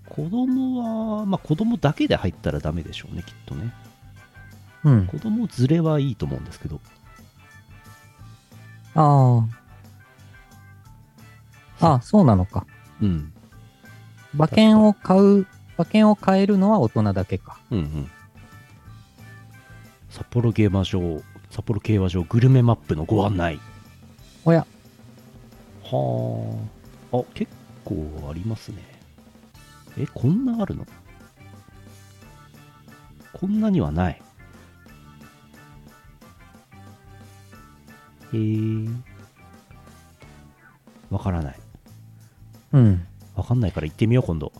[0.10, 3.74] 子供はまあ子供だけで入ったらダメでしょうねきっとね
[4.84, 5.08] うん。
[5.08, 6.80] 子供連れはいいと思うんですけど
[8.96, 9.46] あ
[11.80, 11.88] あ。
[11.88, 12.66] ああ、そうなのか。
[13.02, 13.34] うん。
[14.34, 15.46] 馬券を買う、
[15.78, 17.60] 馬券を買えるのは大人だけか。
[17.72, 18.12] うんうん。
[20.10, 23.60] 札幌競馬場札幌競馬場グルメマップのご案内。
[24.44, 24.66] おや、
[25.84, 26.60] は
[27.12, 27.52] ああ結
[27.86, 28.78] 構ありますね。
[29.98, 30.88] えこんなあるの？
[33.34, 34.22] こんなにはない
[38.34, 38.88] へえ
[41.10, 41.60] わからない。
[42.74, 43.06] うん。
[43.36, 44.52] わかんないから行ってみよう今度、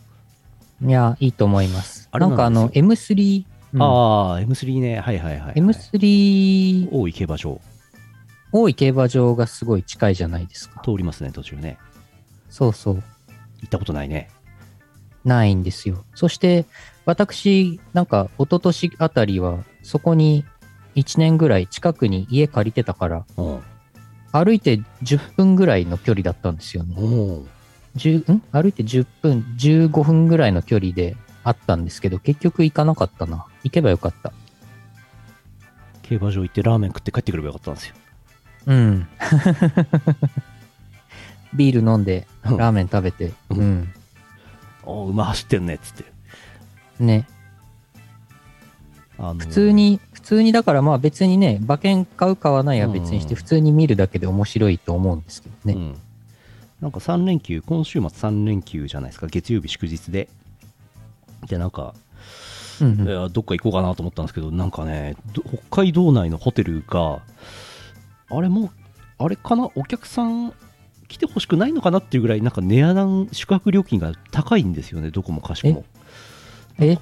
[0.82, 2.08] いや、いいと思います。
[2.12, 2.46] あれなんか？
[2.46, 3.82] あの、なんで M3、うん。
[3.82, 3.86] あ
[4.34, 5.00] あ M3 ね。
[5.00, 7.60] はいはいはい、はい、M3 大井競馬場
[8.52, 10.80] 大井競馬場がすごい近いじゃないですか。
[10.84, 11.78] 通りますね途中ね。
[12.50, 12.94] そうそう。
[12.94, 13.02] 行
[13.66, 14.30] ったことないね。
[15.24, 16.04] ないんですよ。
[16.14, 16.66] そして、
[17.06, 20.44] 私、なんか、一昨年あたりは、そこに
[20.96, 23.60] 1年ぐらい近くに家借りてたから、うん
[24.32, 26.96] 歩いて10分ぐらいの距離だったんですよね。
[26.98, 27.46] おお
[27.96, 28.42] 10ん？
[28.50, 33.46] 歩いて10分、15分ぐらいの距離であったんですけど、結局行かなかったな。
[33.62, 34.32] 行けばよかった。
[36.02, 37.94] 競馬場行ってラーメン食って帰ってくればよかったんですよ
[38.66, 39.08] うん。
[41.54, 43.94] ビール飲んで、うんラーメン食べて、うんうん。
[44.82, 46.04] おー馬走ってんねっつって
[46.98, 47.28] ね。
[49.16, 55.74] あの普通に、普通にだからまあ別にね、馬券買う買わないは別にして、うん普通に見るだけで面白いと思うんですけどね。
[55.74, 55.96] うん、
[56.80, 59.26] なんか3連休今週末3連休じゃないですか。
[59.26, 60.28] 月曜日祝日で。
[61.46, 61.94] でなんか、
[62.80, 63.32] うんうん。
[63.32, 67.20] どっか行こうかなと思ったんですけどなんかねど北海道内のホテルが
[68.30, 68.70] あれもう
[69.18, 69.68] あれかな？
[69.74, 70.52] お客さん
[71.06, 75.10] 来てほしくないのかなっていうぐらいなんか値段宿泊料金が高いんですよね。
[75.10, 75.84] どこもかしこも。
[76.78, 76.98] え？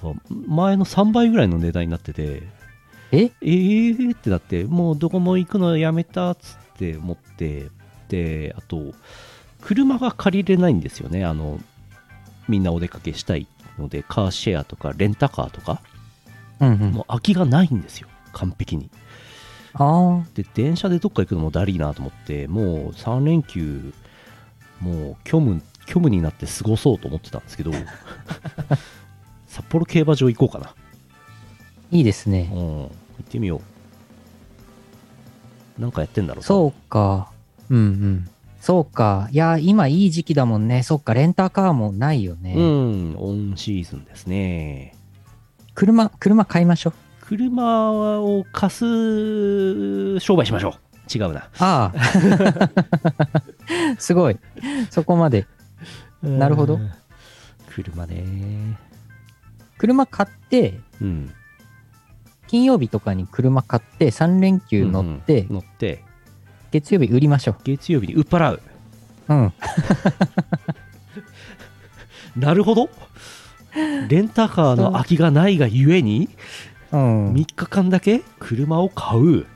[0.48, 2.42] 前の3倍ぐらいの値段になってて
[3.12, 3.30] え？
[3.42, 7.68] えーってなってもうどこも行くのやめたっつって思って
[8.08, 8.92] であと
[9.60, 11.24] 車が借りれないんですよね。
[11.24, 11.60] あの
[12.48, 13.46] みんなお出かけしたい
[13.78, 15.80] のでカーシェアとかレンタカーとか
[16.60, 16.92] うんうん。
[16.92, 18.08] もう空きがないんですよ。
[18.32, 18.90] 完璧に。
[19.74, 23.92] ああ、で電車でどっか行くのもだりーなと思ってもう3連休
[24.80, 27.72] もう虚無虚無になって過ごそうと思ってたんですけど
[29.48, 30.74] 札幌競馬場行こうかな。
[31.90, 32.50] いいですね。
[32.54, 32.90] うん。
[33.22, 33.60] 行ってみよ
[35.78, 37.30] うなんかやってんだろうそうか。
[37.70, 38.28] うんうん。
[38.60, 39.28] そうか。
[39.32, 40.82] いや、今いい時期だもんね。
[40.82, 42.54] そっか、レンタカーもないよね。
[42.56, 44.94] うんオンシーズンですね
[45.74, 46.92] 車、車買いましょう。
[47.20, 52.02] 車を貸す商売しましょう違うなああ。
[53.98, 54.38] すごい。
[54.90, 55.46] そこまで。
[56.22, 56.92] なるほどうん
[57.74, 58.78] 車ね
[59.78, 61.34] 車買って、うん
[62.52, 66.04] 金曜日とかに車買って、3連休乗って、乗って
[66.70, 68.60] 月曜日売りましょ月曜日に売っ払う
[69.30, 69.34] う。
[69.34, 69.52] うん。
[72.36, 72.90] なるほど
[74.06, 76.28] レンタカーの空きがないがゆえに
[76.90, 77.32] うん。
[77.32, 79.46] 3日間だけ車を買う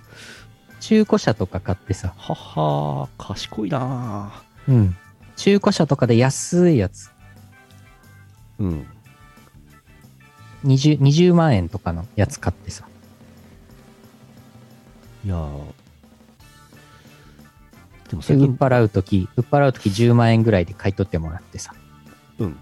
[0.80, 2.14] 中古車とか買ってさ。
[2.16, 4.96] はは賢いなうん。
[5.36, 7.10] 中古車とかで安いやつ。
[8.58, 8.86] うん。
[10.64, 12.86] 20, 20万円とかのやつ買ってさ。
[15.24, 15.60] いやー
[18.10, 21.74] でもで、売っ払うとき、売っ払うとき10万円ぐらいで買い取ってもらってさ。
[22.38, 22.56] うん。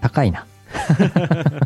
[0.00, 0.46] 高いな。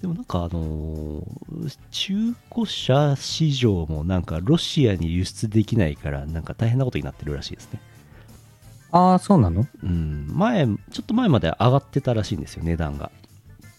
[0.00, 7.80] でもなんかあのー中古車市場もなんかロシアに輸出できないからなんか大変なことになってるらしいですね。
[8.92, 9.66] ああ、そうなの？
[9.82, 10.26] うん。
[10.28, 13.10] 前、ちょっと前まで上がってたらしいんですよ、値段が。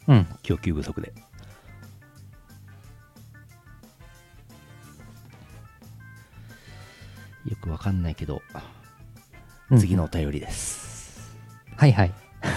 [0.08, 0.28] うん。
[0.42, 1.14] 供給不足で。
[7.48, 8.42] よくわかんないけど、
[9.70, 11.36] うん次のお便りです。
[11.78, 12.14] はいはい。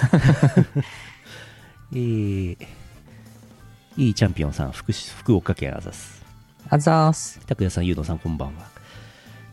[1.93, 2.57] えー、
[3.97, 6.23] いいチャンピオンさん、福福岡県あざす。
[6.69, 7.41] あざーす。
[7.47, 8.67] 拓也さん、ゆうのさん、こんばんは。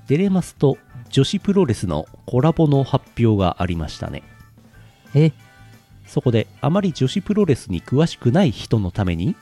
[0.07, 0.77] デレマスと
[1.13, 4.23] 女子プロレスのコラボの発表がありましたね。
[5.13, 5.31] え、
[6.07, 9.35] そこで、あまり女子プロレスに詳しくない人のために、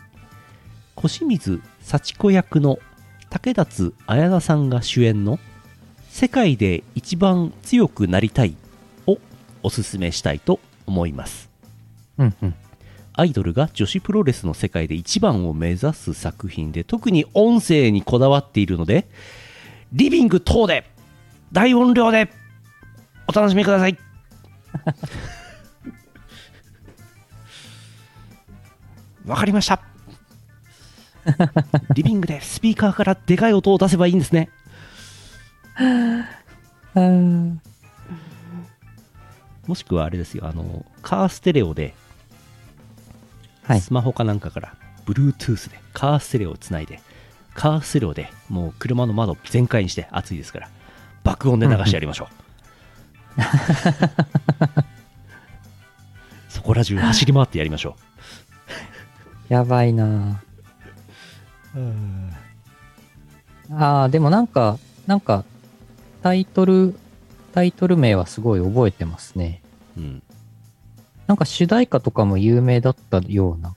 [0.96, 2.78] 小清水幸子役の
[3.30, 5.40] 竹達彩菜さんが主演の
[6.10, 8.58] 世界で一番強くなりたい
[9.08, 9.18] を
[9.64, 11.50] おすすめしたいと思います。
[12.18, 12.56] うんうん。
[13.14, 19.08] アイドルが女子プロレスの世界で一番を目指す作品で特に音声にこだわっているので
[19.94, 20.92] リビング等で
[21.52, 22.30] 大音量で
[23.28, 23.98] お楽しみください
[29.26, 29.82] わかりました
[31.94, 34.50] リビングでスピーカーからでかい音を出せばいいんですね
[36.96, 37.62] うん。
[39.68, 41.94] もしくはあれですよあのカーステレオで
[43.64, 43.82] はい。
[43.82, 47.00] スマホかなんかから Bluetooth でカーステレオをつないで
[47.54, 50.70] カーステレオでもう車の窓全開にして暑いですから
[51.24, 52.30] 爆音で流してやりましょ
[53.38, 53.42] う、
[56.50, 57.96] そこら中走り回ってやりましょ
[59.50, 60.42] やばいな
[63.74, 65.46] ああ、でもなんか、なんか、
[66.22, 66.96] タイトル、
[67.54, 69.62] タイトル名はすごい覚えてますね。
[69.98, 70.24] う、うん、
[71.28, 73.76] なんか主題歌とかも有名だったような。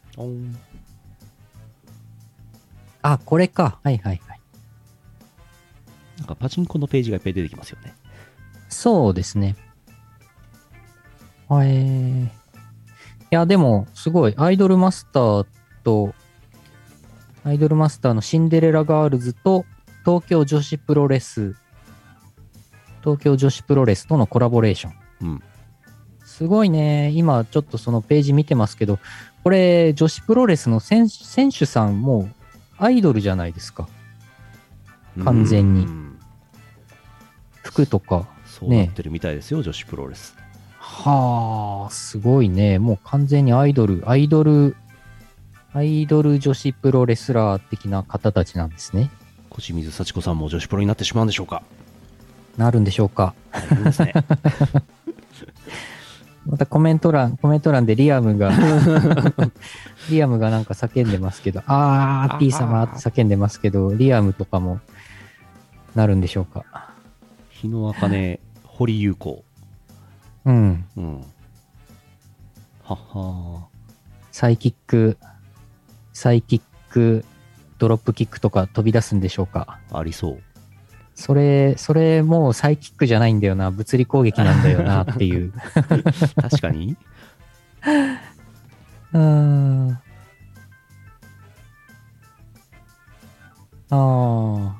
[3.02, 3.78] あ、これか。
[3.82, 4.33] はいはいはい。
[6.18, 7.94] なんかパチンコのページがいっぱい出てきますよね
[8.68, 9.56] そうですね。
[11.48, 12.30] あえー、い
[13.30, 15.46] や、でも、すごい、アイドルマスター
[15.84, 16.14] と、
[17.44, 19.64] アイドルマスターのシンデレラガールズと、
[20.04, 21.54] 東京女子プロレス、
[23.02, 24.94] 東京女子プロレスとのコラボレーション。
[25.22, 25.42] うん
[26.24, 27.12] すごいね。
[27.14, 28.98] 今、ちょっとそのページ見てますけど、
[29.44, 32.28] これ、女子プロレスの選選手さんも、
[32.76, 33.88] アイドルじゃないですか。
[35.22, 36.03] 完全にうん
[37.64, 38.28] 服とか。
[38.46, 40.36] そうなってるみたいですよ、女子プロレス
[40.78, 42.78] はあ、すごいね。
[42.78, 44.76] もう完全にアイドル、アイドル、
[45.72, 49.10] アイドル女子プロレスラー的な方たちなんですね。
[49.50, 51.62] 小清水幸子さんも女子プロになってしまうんでしょうか
[52.56, 53.34] なるんでしょうか。
[56.46, 58.52] またコメント欄、コメント欄でリアムが、
[60.10, 64.80] リアムがなんか叫んでますけど、あー、T 様って叫んでますけど、リアムとかも
[65.94, 66.93] なるんでしょうか。
[67.60, 69.44] 日野茜堀優子
[70.44, 70.84] うん。
[70.96, 71.20] うん
[72.82, 73.66] はっは
[74.30, 75.16] サイキック、
[76.12, 77.24] サイキック、
[77.78, 79.78] ドロップキックとか飛び出すんでしょうか？
[79.92, 80.42] ありそう
[81.14, 85.52] それ、それもうサイキックじゃないんだよな、物理攻撃なんだよなっていう。
[86.36, 86.96] 確かに
[89.14, 89.90] うーん。
[93.90, 93.96] ああ。
[93.96, 94.76] は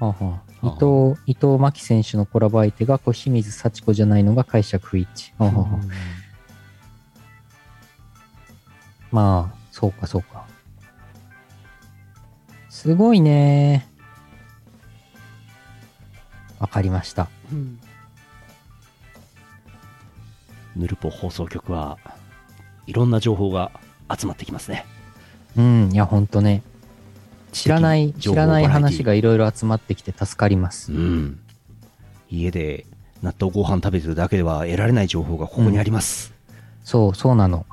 [0.00, 5.44] あはあ伊藤、伊藤真希選手のコラボ相手が小清水幸子じゃないのが解釈不一致。
[9.10, 10.46] まあ、そうかそうか。
[12.68, 13.88] すごいね。
[16.58, 17.28] わかりました。
[20.76, 21.98] ヌルポ放送局は
[22.86, 23.70] いろんな情報が
[24.12, 24.84] 集まってきますね
[25.56, 26.62] うん、いや、ほんとね。
[27.54, 30.92] 知らない、知らない話がいろいろ集まってきて助かります。
[30.92, 31.40] うん
[32.30, 32.84] 家で
[33.22, 36.34] 納豆ご飯食べてるだけでは得られない情報がここにあります、
[36.82, 37.64] そう、そうなの。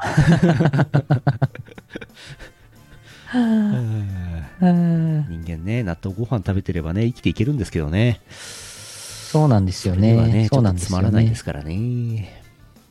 [3.34, 3.38] う
[4.68, 10.48] ん人間ね納豆ご飯食べてればね生きていけるんですけどねそうなんですよね。
[10.52, 11.46] そうなんですよねまらないです。
[11.46, 12.44] からね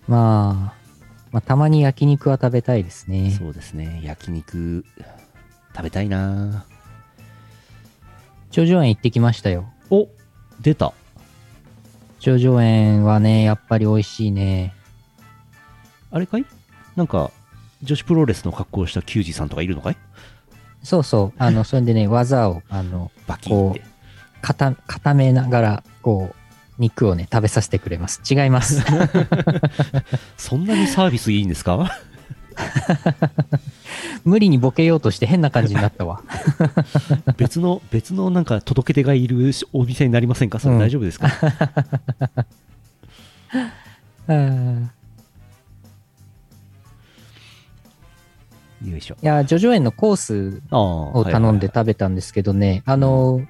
[0.09, 0.91] まあ、
[1.33, 3.37] まあ、たまに焼肉は食べたいですね。
[3.39, 4.01] そうですね。
[4.03, 4.85] 焼肉、
[5.77, 6.65] 食べたいな
[8.51, 9.69] 頂上園行ってきましたよ。
[9.91, 10.09] お
[10.61, 10.93] 出た。
[12.19, 14.75] 頂上園はね、やっぱり美味しいね。
[16.11, 16.45] あれかい？
[16.97, 17.31] なんか、
[17.83, 19.97] 女子プロレスの格好をした球児さんとかいるのかい？
[20.83, 21.33] そうそう。
[21.39, 23.83] あの、それでね、 技を、あの、バキンって。
[24.43, 26.37] 固固めながら、こう、
[26.79, 28.21] 肉をね、食べさせてくれます。
[28.29, 28.83] 違います。
[30.39, 31.91] そんなにサービスいいんですか？
[34.25, 36.23] 無理にボケようとして変な感じになったわ。
[37.37, 40.59] 別の、別のなんか届け手がいるお店になりませんか？
[40.59, 41.29] それうん大丈夫ですか、
[44.29, 44.91] うん
[48.87, 49.17] よいしょ。
[49.21, 50.63] いや、ジョジョ園のコース。
[50.71, 53.43] を頼んで食べたんですけどね、あの、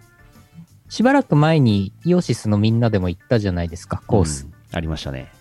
[0.88, 4.44] しばらく前にイオシスのみんなでも行ったじゃないですか、コース。
[4.44, 5.32] うんありましたね。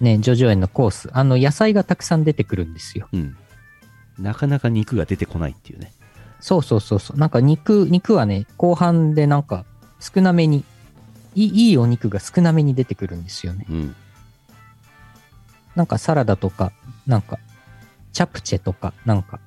[0.00, 1.08] ね、ジョジョ園のコース。
[1.12, 3.08] あの、野菜がたくさん出てくるんですよ。
[3.12, 3.36] うん。
[4.18, 5.92] なかなか肉が出てこないっていうね。
[6.40, 7.16] そうそうそうそう。
[7.16, 9.64] なんか肉、肉はね、後半でなんか
[10.00, 10.64] 少なめに、
[11.34, 13.66] いいいいお肉が少なめに出てくるんですよね。
[13.68, 13.96] うん。
[15.74, 16.72] なんかサラダとか、
[17.06, 17.38] なんか、
[18.12, 19.40] チャプチェとか、なんか、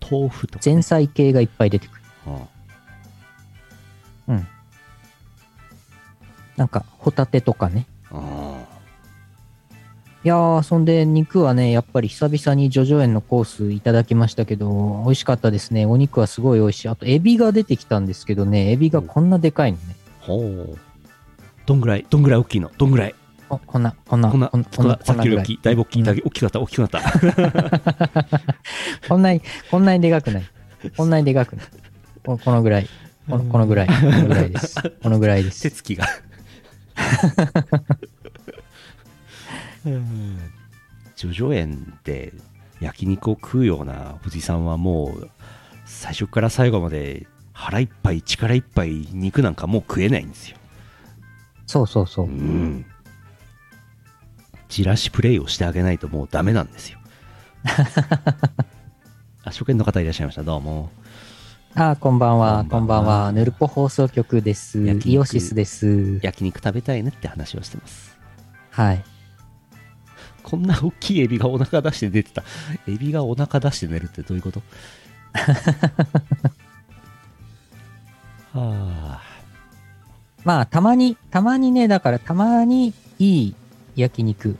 [0.00, 0.72] 豆腐とか、ね。
[0.74, 2.02] 前菜系がいっぱい出てくる。
[2.26, 2.46] あ
[4.28, 4.48] うん。
[6.56, 7.86] なんか、ホタテとかね。
[8.10, 8.35] ああ
[10.26, 15.86] いやー、そんで肉はね、やっぱり久々にジョジョ園のコースいただきましたけど、美味しかったですね。
[15.86, 16.88] お肉はすごい美味しい。
[16.88, 19.84] あと、エビが出てきたんですけどね、エビがこんなでかいのね。
[20.18, 20.76] ほう。
[21.64, 22.72] どんぐらい、どんぐらい大きいの？
[22.76, 23.14] どんぐらい？
[23.50, 25.60] おこんな、こんな、こんな、こんこんな、さっきより大きい。
[25.62, 26.02] だいぶ大きい。
[26.02, 28.50] 大きくなった、大きくなった。
[29.08, 30.44] こんなに、こんなにでかくない。
[30.96, 31.66] こんなにでかくない。
[32.24, 32.88] ここのぐらい。
[33.30, 33.86] このこのぐらい。
[33.86, 34.74] このぐらいです。
[35.04, 35.62] このぐらいです。
[35.70, 36.04] 手つきが。
[39.92, 40.38] うん
[41.16, 42.32] ジョジョ園で
[42.80, 45.30] 焼肉を食うようなおじさんはもう
[45.86, 50.58] 最初から最後まで腹いっぱい力いっぱい肉なんかもう食えないんですよ。
[51.66, 52.28] そうそうそうう。
[52.28, 52.84] ん。
[54.68, 56.98] じらしプレイをしてあげないともうダメなんですよ。
[59.42, 60.42] あ、初見の方いらっしゃいました。
[60.42, 60.90] どうも。
[61.74, 62.66] あー、こんばんは。
[62.68, 63.32] こんばんは。
[63.32, 64.78] ヌルポ放送局です。
[65.06, 66.18] イオシスです。
[66.22, 68.18] 焼肉食べたいねって話をしてます。
[68.70, 69.04] はい。
[70.48, 72.44] こんな大きいエビがお腹出して出てた。
[72.86, 74.62] エビがお腹出して寝るってどういうこと？
[78.54, 78.56] は
[79.20, 79.22] あ。
[80.44, 83.54] まあ、たまに、たまにね、だからたまにいい
[83.96, 84.56] 焼肉、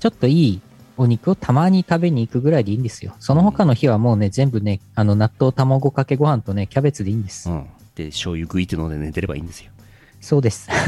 [0.00, 0.60] ちょっといい
[0.96, 3.14] お肉をたまに食べに行くぐらいでいいんですよ。
[3.20, 7.50] その他の日はもうね、全部ね、あの、納豆卵かけご飯とね、キャベツでいいんです。
[7.50, 7.66] うん。
[7.94, 9.70] で、醤油グイって飲んで寝てればいいんですよ。
[10.22, 10.68] そうです。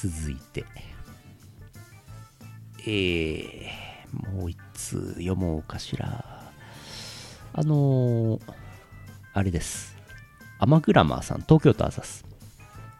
[0.00, 0.64] 続いて。
[2.86, 6.52] えー、もう一通読もうかしら。
[7.52, 8.40] あのー、
[9.32, 9.96] あれです。
[10.60, 12.24] アマグラマーさん、東京都アザス。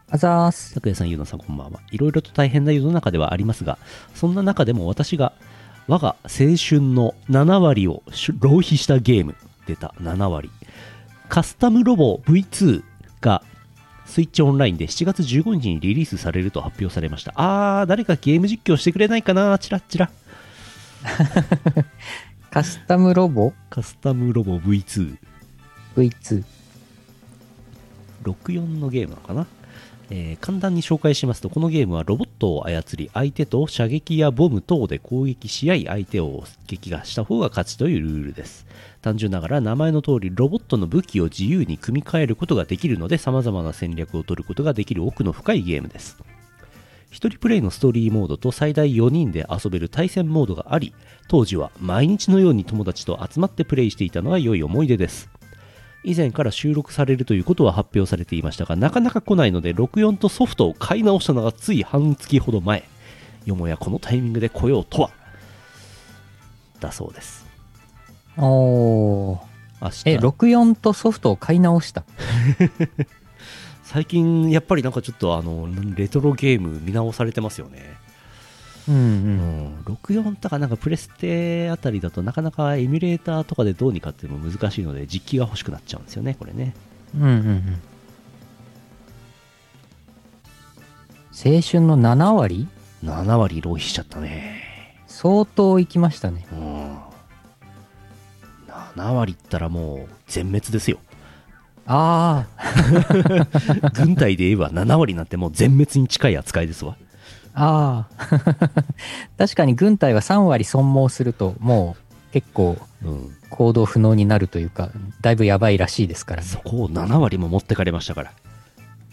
[0.09, 0.73] あざーす。
[0.73, 1.79] 拓也さん、ゆうのさん、こんばんは。
[1.91, 3.77] いろいろと大変な世の中ではありますが、
[4.13, 5.31] そんな中でも私が
[5.87, 8.03] 我が青春の7割を
[8.39, 9.35] 浪費したゲーム、
[9.67, 10.49] 出た7割。
[11.29, 12.83] カスタムロボ V2
[13.21, 13.43] が
[14.09, 17.31] スイッチオンラインで7月15日にリリースされると発表されました。
[17.35, 19.59] あー、誰かゲーム実況してくれないかな？
[19.59, 20.09] チラッチラ。
[22.49, 23.53] カスタムロボ？
[23.69, 25.15] カスタムロボ V2。
[25.95, 26.43] V2。
[28.23, 29.45] 64のゲームなのかな、
[30.11, 38.65] えー簡単に紹介しますとこのゲームはロボットを操り相手と射撃やボム等で攻撃し合い相手を撃破した方が勝ちというルールです。
[39.01, 46.17] 単純ながら名前の通りロボットの武器を自由に組み替えることができるので様々な戦略を取ることができる奥の深いゲームです。
[47.11, 50.93] 一人プレイのストーリーモードと最大4人で遊べる対戦モードがあり
[51.27, 55.29] 当時は毎日のように友達と集まってプレイしていたのは良い思い出です。
[56.03, 62.83] 以前から収録されるということは発表されていましたがなかなか来ないので64とソフトを買い直したのがつい半月ほど前。
[63.45, 65.11] よもやこのタイミングで来ようとは。
[66.79, 67.45] だそうです。
[68.37, 69.39] おー。
[69.81, 70.03] 明日。
[70.09, 72.03] え、64とソフトを買い直した？
[73.83, 77.97] 最近やっぱりなんかちょっとあのレトロゲーム見直されてますよね
[78.89, 78.99] うんう。
[78.99, 79.37] うん
[79.75, 86.73] ん64とかなんかプレステあたりだとなかなかエミュレーターとかでどうにかっていうのも難しいので実機が欲しくなっちゃうんですよねこれね
[87.15, 87.81] うんうんうん。
[91.31, 92.67] 青春の7割
[93.03, 94.61] ？7割浪費しちゃったね
[95.07, 96.45] 相当行きましたね。
[96.51, 96.97] うん
[98.95, 100.97] 7割いったらもう全滅ですよ
[101.85, 102.47] あ
[103.93, 106.97] 軍隊で言えば7割なんてもう全滅に近い扱いですわ。
[107.59, 108.83] あ、ああ。
[109.37, 113.35] 確かに軍隊は3割損耗すると、もう結構うん。
[113.49, 114.91] 行動不能になるというか、
[115.21, 116.47] だいぶやばいらしいですからね。
[116.47, 118.31] そこを7割も持ってかれましたから。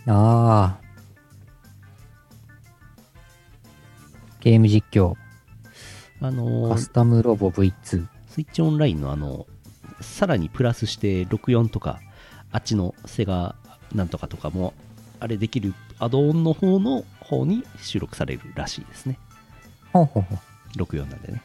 [0.09, 0.87] ああ。
[4.41, 5.15] ゲーム実況、
[6.21, 7.73] あのーカスタムロボ V2。
[8.29, 9.47] スイッチオンラインのあの、
[10.01, 12.01] さらにプラスして64とか、
[12.53, 13.57] あっちのセガ
[13.95, 14.75] なんとかとかも、
[15.19, 19.19] あれできるアドオンの方の方に収録されるらしいですね。
[19.93, 20.79] ほうほうほう。
[20.83, 21.43] 64なんでね。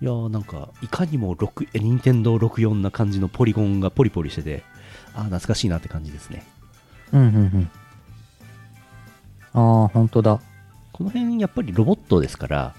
[0.00, 4.64] いやーなんか、いかにも6え任天堂64な感じのポリゴンがポリポリしてて、
[5.14, 6.44] あー懐かしいなって感じですね。
[7.12, 7.70] うんうんうん。
[9.54, 10.40] ああ、本当だ。
[10.92, 12.74] この辺やっぱりロボットですから、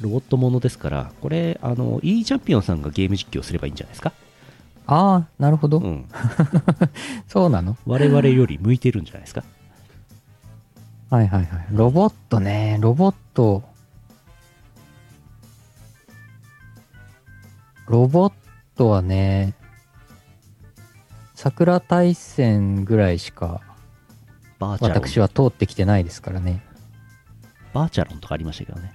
[0.00, 4.12] ロボットものですから、これ、あの、E チャンピオンさんがゲーム実況すればいいんじゃないですか？
[4.90, 5.78] ああ、なるほど。
[5.80, 6.08] うん。
[7.28, 7.76] そうなの？
[7.86, 9.44] 我々より向いてるんじゃないですか？
[11.10, 11.66] はいはいはい。
[11.70, 13.62] ロボットね、ロボット。
[17.86, 18.32] ロボッ
[18.76, 19.54] トはね、
[21.34, 23.60] 桜大戦ぐらいしか
[24.58, 25.06] バーチャロン。
[25.06, 26.62] 私は通ってきてないですからね。
[27.74, 28.92] バーチャロンとかありましたけどね。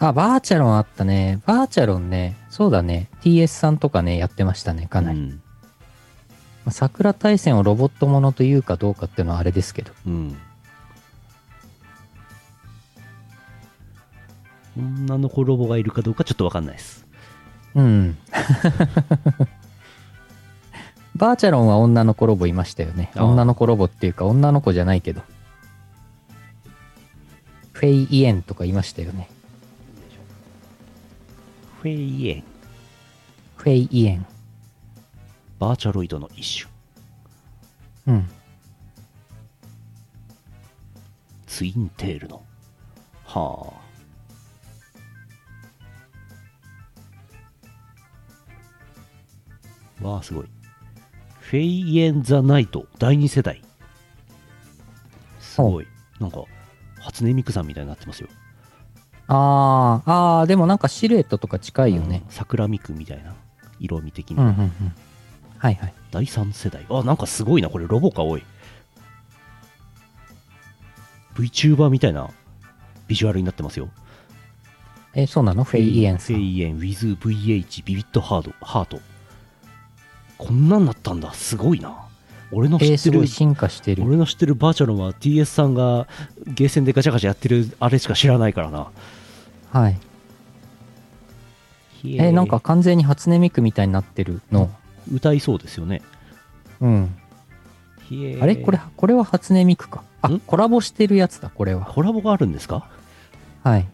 [0.00, 1.40] あ、バーチャロンあったね。
[1.44, 2.36] バーチャロンね。
[2.50, 3.08] そうだね。
[3.20, 5.18] TS さんとかね、やってましたね、かなり。
[5.18, 5.28] うん。
[5.30, 5.36] ま
[6.66, 9.92] あ桜大戦をロボットものというかどうかっていうのはあれですけど。
[10.06, 10.38] うん。
[14.76, 17.04] 女の子ロボがいるかどうかちょっとわかんないです。
[17.74, 18.16] うん。
[21.16, 23.10] バーチャロンは女の子ロボいましたよね。
[23.16, 25.22] 女の子ロボっていうか女の子じゃないけど。
[27.72, 29.28] フェイ・イエンとかいましたよね。
[31.80, 32.44] フェイエン、
[33.56, 34.26] フェイ・イエン。
[35.60, 36.72] バーチャロイドの一種。
[38.08, 38.28] うん。
[41.46, 42.42] ツインテールの。
[43.24, 43.72] は
[50.02, 50.06] あ。
[50.06, 50.46] わあ、すごい。
[51.40, 53.62] フェイエン・ザ・ナイト、第2世代。
[55.40, 55.86] すごい。
[56.18, 56.42] なんか、
[57.00, 58.28] 初音ミクさんみたいになってますよ。
[59.28, 62.32] ああ、ああ、でもなんかシルエットとか近いよねうん。
[62.32, 63.34] 桜ミクみたいな
[63.78, 64.38] 色味的に。
[64.38, 64.72] うんうんうん。
[65.58, 65.94] はいはい。
[66.10, 66.86] 第3世代。
[66.88, 67.68] あ、なんかすごいな。
[67.68, 68.42] これロボか、おい。
[71.34, 72.30] VTuber みたいな
[73.06, 73.88] ビジュアルになってますよ。
[75.14, 75.64] え、そうなの？
[75.64, 76.18] フェイ・イエン。
[76.18, 79.00] フェイエン、with VH、ビビットハード、ハート。
[80.36, 81.32] こんなんなったんだ。
[81.34, 81.96] すごいな。
[82.50, 84.04] 俺の知えー、ってる、すごい進化してる。
[84.04, 86.06] 俺の知ってるバーチャロンは TS さんが
[86.46, 88.88] ゲーセンでガチャガチャやってるあれしか知らないからな。
[89.70, 89.98] はい。
[92.02, 94.70] ひえー、なんか完全に初音ミクみたいになってるの。
[95.12, 96.02] 歌いそうですよね。
[96.80, 97.14] うん。
[98.40, 98.56] あれ？
[98.56, 100.02] これ、これは初音ミクか。
[100.22, 101.86] あん、コラボしてるやつだ、これは。
[101.86, 102.88] コラボがあるんですか？
[103.62, 103.86] はい。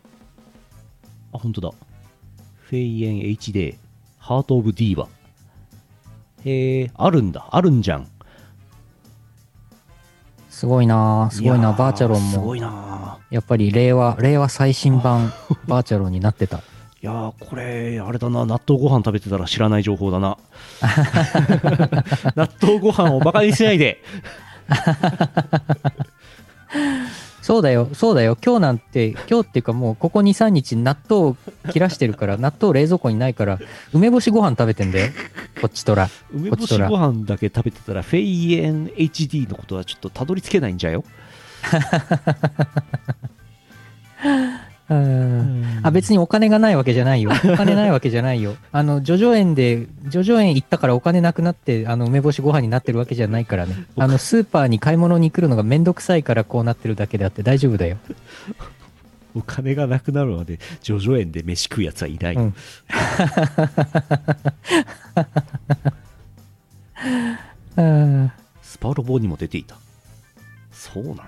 [1.33, 1.70] あ、本当だ。
[2.61, 3.77] フェイエン HD、
[4.18, 5.09] ハート・オブ・ディーバ。
[6.45, 7.49] へえ、あるんだ。
[7.51, 8.07] あるんじゃん。
[10.55, 12.32] すごいなーすごいな、バーチャロンも。
[12.32, 15.32] すごいなやっぱり令和、令和最新版
[15.66, 16.59] バーチャロンになってた。
[16.59, 16.61] い
[17.02, 18.46] やー、これ、あれだな。
[18.46, 20.38] 納豆ご飯食べてたら知らない情報だな。
[22.36, 24.00] 納豆ご飯をバカにしないで。
[27.45, 28.38] そうだよ、そうだよ。
[28.42, 31.36] 今日なんて、今日っていうかもうここ2、3日納豆を
[31.70, 33.59] 切らしてるから、納豆冷蔵庫にないから、
[33.92, 35.12] 梅干しご飯食べてんだよ。
[35.61, 36.09] こっちとら。
[36.32, 41.05] 梅干しこっちとらご飯だけ食べてたら、フェイエン HD のことはちょっとたどり着けないんじゃよ。
[44.87, 47.30] うんあ、別にお金がないわけじゃないよ。
[47.45, 48.57] お金ないわけじゃないよ。
[48.70, 53.87] あの、ジョジョ園で、ジョジョ園行ったからお金なくなって、あの、梅干しご飯になってるわけじゃないからね。
[53.97, 57.97] あの、スーパーに買い物に来るのがめんどくさいからこうなってるだけであって大丈夫だよ。
[59.35, 62.35] お金がなくなるまで、ジョジョ園で飯食うやつはいない。
[62.35, 62.55] うん
[67.76, 68.32] うん
[68.62, 69.76] スパロボにも出ていた。
[70.72, 71.24] そうなんだ。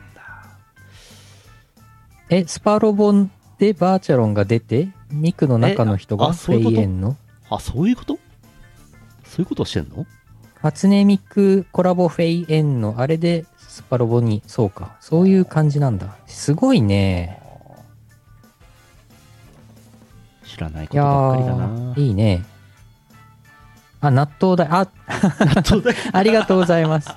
[2.28, 6.76] え、スパロボンでバーチャロンが出て、ミクの中の人えあがフそういうこと？
[6.76, 7.16] ェイエンの？
[7.50, 8.18] あ、そういうこと？
[9.24, 10.06] そういうことしてんの？
[10.60, 14.96] 初音ミクコラボフェイエンのあれでスパロボに、そうか。
[15.00, 16.16] そういう感じなんだ。
[16.26, 17.42] すごいね。
[20.44, 22.00] 知らないこいやとばっかりだなー、。
[22.00, 22.44] いいね。
[24.00, 24.66] あ、納豆だ。
[24.70, 24.88] あ、
[25.40, 27.10] 納豆だ ありがとうございます。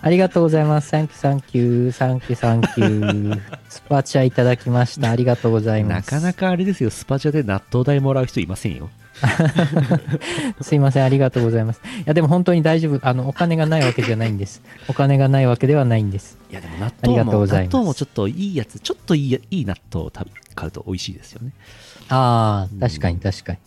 [0.00, 0.88] ありがとうございます。
[0.88, 3.40] サンキューサンキュー、サンキューサンキュー。
[3.68, 5.10] スパチャいただきました。
[5.10, 6.12] ありがとうございます。
[6.12, 8.90] なかなかあれですよ、スパチャで納豆代もらう人いませんよ。
[10.60, 11.80] すいません、ありがとうございます。
[11.84, 13.06] いや、でも本当に大丈夫。
[13.06, 14.62] あの、お金がないわけじゃないんです。
[14.88, 16.38] お金がないわけではないんです。
[16.50, 20.12] いやでも納豆も納豆もちょっといいやつちょっといいいい納豆を
[20.54, 21.52] 買うと美味しいですよね
[22.08, 23.58] ああ、確かに確かに。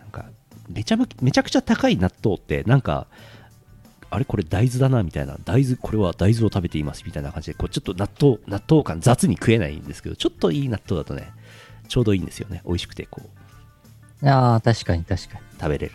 [0.00, 0.26] なんか
[0.68, 3.06] めちゃめめちゃくちゃ高い納豆ってなんか
[4.14, 11.32] あれこれ大豆だなみたいな大豆これは大豆を食べていますみたいな感じでこうちょっと納豆納豆感雑に食えないんですけどちょっといい納豆だとね
[11.88, 13.44] ちょうどいいんですよね美味しくてこう
[14.28, 15.40] ああ、確かに確かに。
[15.40, 15.92] い食べれる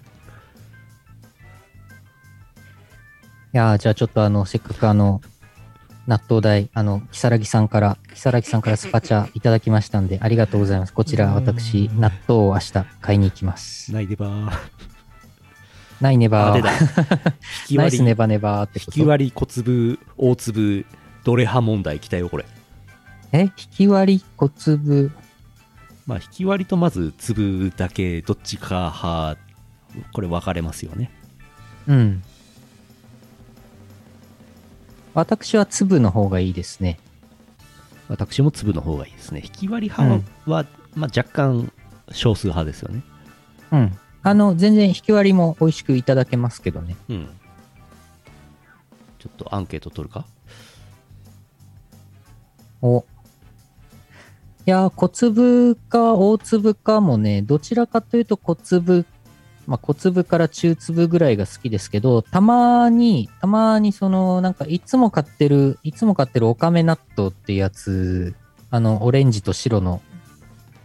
[3.52, 5.22] やーじゃあちょっとあの、せっかくあの、
[6.06, 10.94] 納豆代、あの、木更木さんから、木更木さんからスパチャいただきましたんで、ありがとうございます。
[10.94, 13.92] こちら、私、納豆を明日買いに行きます。
[13.92, 14.52] ないでばー
[16.02, 17.34] ないねばあれだー。
[17.72, 20.86] 引きナイネバネバーって引ことき割り小粒大粒
[21.24, 22.46] どれ派問題来たよこれ
[23.32, 23.42] え？
[23.42, 25.12] 引き割り小粒？
[26.08, 29.38] まあ引き割りとまず粒だけどっちか派
[30.14, 31.12] これ分かれますよね
[31.88, 32.24] うん。
[35.14, 37.00] 私は粒の方がいいですね。
[38.08, 41.72] 私も粒の方がいいですね引き割り派は、まあ、若干
[42.12, 43.04] 少数派ですよね
[43.72, 43.98] うん。
[44.22, 46.96] あの、全然引き割りも美味しくいただけますけどね。
[47.10, 47.30] うん
[49.18, 50.26] ちょっとアンケート取るか？
[52.82, 53.00] お。
[53.00, 53.04] い
[54.66, 59.06] やー、小粒か大粒かもね、どちらかというと小粒、
[59.68, 68.36] まあ小粒から中粒ぐらいが好きですけど、たまに、たまにその、なんかいつも買ってる、いつも買ってるオカメ納豆ってやつ、
[68.72, 70.02] あの、オレンジと白の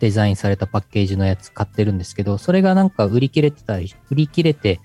[0.04, 4.78] デザインされたパッケージのやつ買ってるんですけど、それがなんか売り切れてたり、売り切れて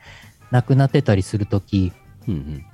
[0.50, 1.92] なくなってたりするとき、
[2.26, 2.66] うんうん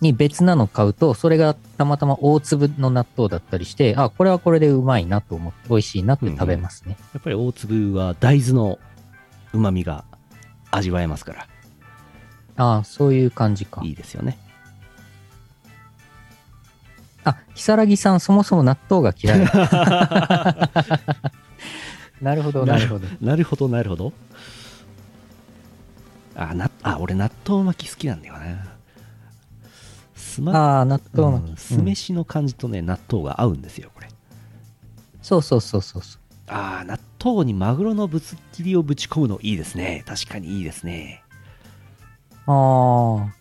[0.00, 6.96] に別なの買うと、それがたまたま大粒の納豆だったりして、あ、これはこれでうまいなと思って、美味しいなって食べますね。
[7.12, 8.78] やっぱり大粒は大豆の
[9.52, 10.04] うまみが
[10.70, 11.48] 味わえますから
[12.54, 13.80] ああ、そういう感じか。
[13.84, 14.38] いいですよね
[17.28, 19.40] あ、木更木さん、そもそも納豆が嫌い。
[22.20, 23.06] なるほど、なるほど。
[23.20, 24.12] なるほどなるほど
[26.34, 28.64] あなあ俺納豆巻き好きなんだよな
[30.14, 31.60] すまああ、納豆うん巻き。
[31.60, 34.08] 酢飯の感じとね、納豆が合うんですよこれ
[35.20, 36.20] そうそうそうそうそう。
[36.46, 41.22] ああ納豆にマグロのぶつ切りをぶち込むのいいですね確かにいいですね
[42.46, 43.34] ああ、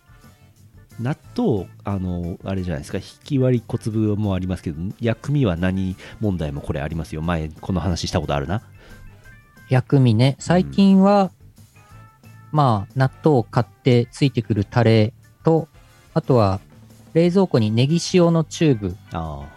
[0.99, 8.63] 納豆あのあれじゃないですか引き割り小粒もありますけど薬味は何問題もこれありますよ前この話したことあるな
[9.69, 10.35] 薬味ね。
[10.39, 11.31] 最近は、
[12.51, 15.67] まあ、納豆を買ってついてくるタレと、
[16.13, 16.59] あとは、
[17.13, 19.47] 冷蔵庫にネギ塩のチューブあ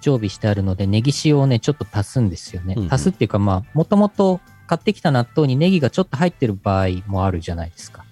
[0.00, 2.74] 常備してあるので、ネギ塩をね、ちょっと足すんですよね。
[2.76, 8.04] うんうん足すっていうか、まあ、もともと買ってきた納豆にネギがちょっと入ってる場合もあるじゃないですか。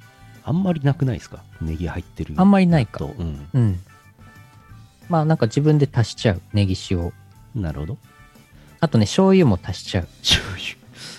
[0.45, 1.43] あんまりなくないですか？
[1.61, 3.05] ネギ入ってるあんまりないか。
[3.05, 3.47] うん。
[3.53, 3.81] うん。
[5.09, 7.01] まあ、なんか自分で足しちゃう、ネギ塩。
[7.01, 7.13] を。
[7.55, 7.99] なるほど。
[8.81, 10.09] あとね、醤油も足しちゃう。
[10.23, 10.61] 醤油。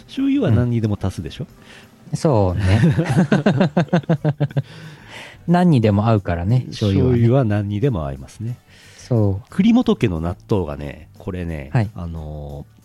[0.08, 1.48] 醤油は何にでも足すでしょ、
[2.14, 2.80] そうね。
[5.48, 7.30] 何にでも合うからね、醤油は、ね。
[7.30, 8.58] は何にでも合いますね。
[8.98, 11.90] そ栗本家の納豆がねこれね、はい。
[11.96, 12.83] あのー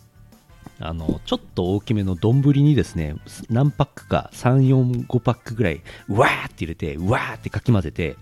[0.79, 3.15] あのちょっと大きめの丼にですね
[3.49, 8.15] 何パックか345パックぐらいうわーって入れてうわーってかき混ぜて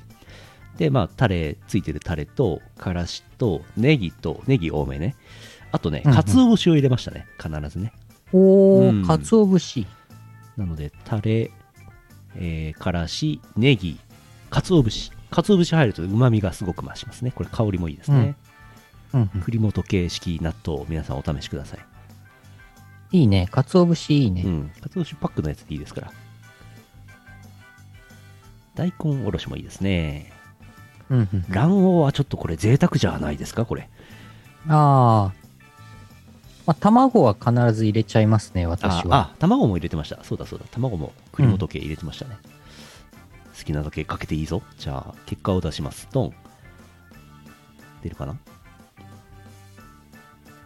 [0.77, 5.15] でまあタレついてるタレとからしとネギとネギ多めね。
[5.71, 6.17] あとねうんうん。
[6.17, 7.93] 鰹節を入れましたね必ずね。
[8.31, 8.37] う。
[8.37, 9.05] おー、うん。
[9.05, 9.85] 鰹節。
[10.55, 11.51] なのでタレ、
[12.35, 13.99] えーからしネギ
[14.49, 15.11] 鰹節。
[15.29, 17.31] 鰹節入るとうまみがすごく増しますね。
[17.31, 18.35] これ香りもいいですね、
[19.13, 19.31] うん。
[19.33, 21.79] うん、栗本形式納豆皆さんお試しください
[23.11, 23.47] いいね。
[23.51, 24.43] 鰹節いいね。
[24.43, 24.71] うん。
[24.81, 26.11] かつお節パックのやつでいいですから。
[28.75, 30.31] 大根おろしもいいですね。
[31.09, 33.89] うんうん、卵黄はちょっとこれ贅沢じゃないですか、これ。
[34.67, 35.33] ああ。
[36.65, 39.17] まあ、卵は必ず入れちゃいますね、私あは。
[39.31, 40.21] あ、卵も入れてました。
[40.25, 40.65] そうだそうだ。
[40.69, 42.37] 卵も栗本系入れてましたね。
[43.57, 44.61] 好きなだけかけていいぞ。
[44.77, 46.09] じゃあ、結果を出します。
[46.11, 46.33] ドン。
[48.03, 48.37] 出るかな？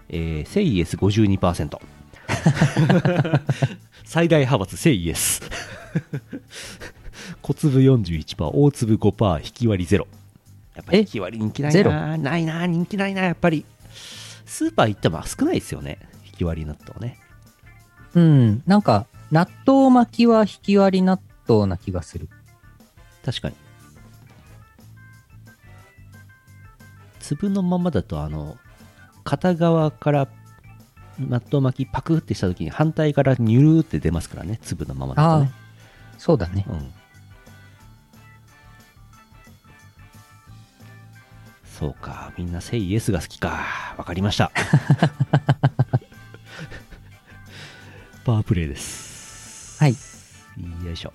[0.09, 1.79] えー、セイエス52%。
[4.05, 5.41] 最大派閥セイエス。
[7.41, 10.05] 小粒41%、大粒5%、引き割り0。
[10.75, 11.01] やっぱりえ？
[11.01, 12.17] 引き割り人気ないな。
[12.17, 13.65] ないな、人気ないな、やっぱり。
[14.45, 15.99] スーパー行っても少ないですよね。
[16.25, 17.17] 引き割り納豆ね。
[18.15, 18.63] うん。
[18.65, 22.29] なんか、納豆巻きは引き割り納豆な気がする。
[23.23, 23.55] 確かに
[27.19, 28.57] 粒のままだとあの
[29.23, 30.27] 片側から
[31.19, 34.59] マット巻きパクってした時に反対からニュルーって出ますからね。
[34.61, 35.51] 粒のままだとね、
[36.17, 36.65] そうだね。
[36.69, 36.93] うん、
[41.65, 42.31] そうか。
[42.37, 43.95] みんな「セイイエス」が好きか。
[43.97, 44.51] わかりました。
[48.23, 49.81] パワープレイです。
[49.81, 49.95] はい。
[50.85, 51.13] よいしょ。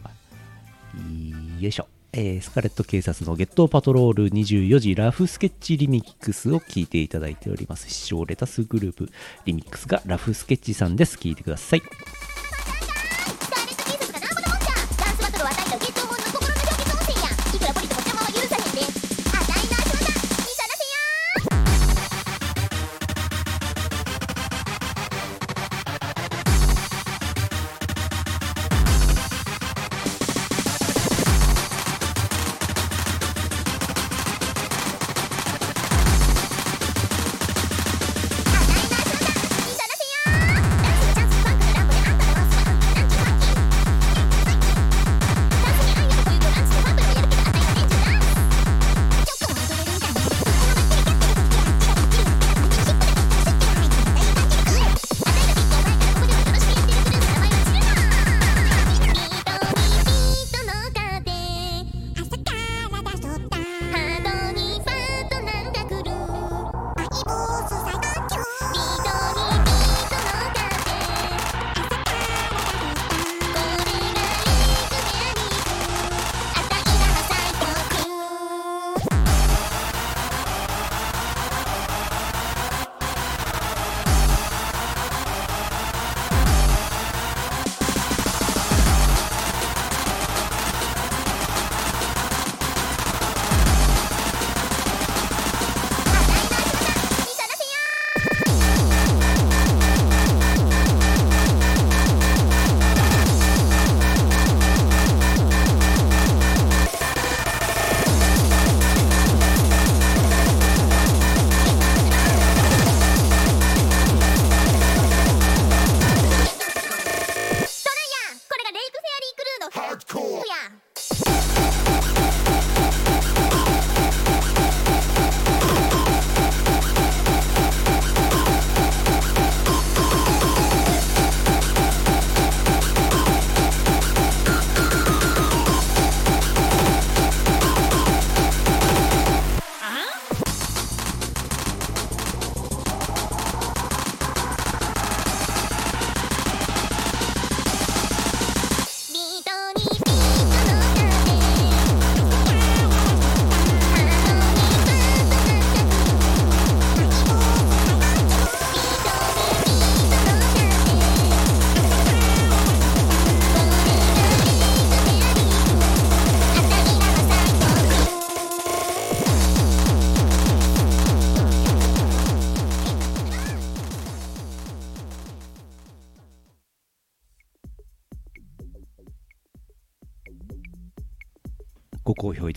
[1.61, 1.89] よいしょ
[2.19, 7.91] えースカレット警察のゲットパトロール24時ラフスケッチリミックスを聞いていただいております。
[7.91, 9.11] 視聴レタスグループ
[9.45, 11.19] リミックスがラフスケッチさんです。
[11.19, 11.83] 聞いてください。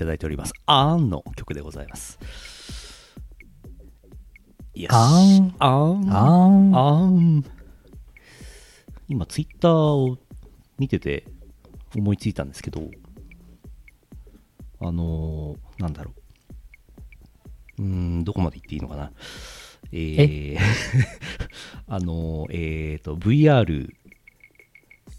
[0.09, 0.53] だいております。
[0.65, 2.19] あーんの曲でございます。
[4.73, 6.13] よしあーんあーん。
[6.13, 6.75] あーん。
[6.75, 7.45] あーん。
[9.07, 10.17] 今、ツイッターを
[10.77, 11.25] 見てて
[11.95, 12.89] 思いついたんですけど、
[14.81, 16.13] あのーなんだろ
[17.77, 17.81] う。
[17.83, 19.11] うーん、どこまで行っていいのかな。
[19.91, 20.57] えー、
[21.87, 23.89] あのー、えっ、と、VR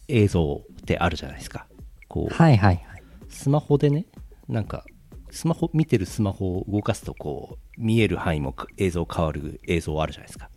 [0.08, 1.66] 映像ってあるじゃないですか。
[2.08, 3.02] こう、はいはいはい。
[3.28, 4.06] スマホでね、
[4.50, 4.84] なんか、
[5.30, 10.50] スマホ、見てるスマホを動かすと、こう、見える範囲もか映像変わる映像あるじゃないですか。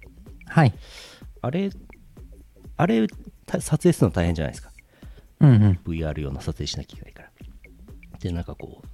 [0.47, 0.73] はい。
[1.41, 1.69] あれ、
[2.75, 3.07] あれ、
[3.45, 4.71] た撮影するの大変じゃないですか。
[5.41, 5.79] うんうん。
[5.85, 7.29] VR 用の撮影しなきゃいけないから。
[8.19, 8.87] で、なんかこう、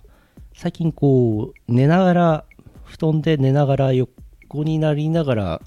[0.53, 2.45] 最近こう、寝ながら、
[2.83, 5.61] 布団で寝ながら横になりながら、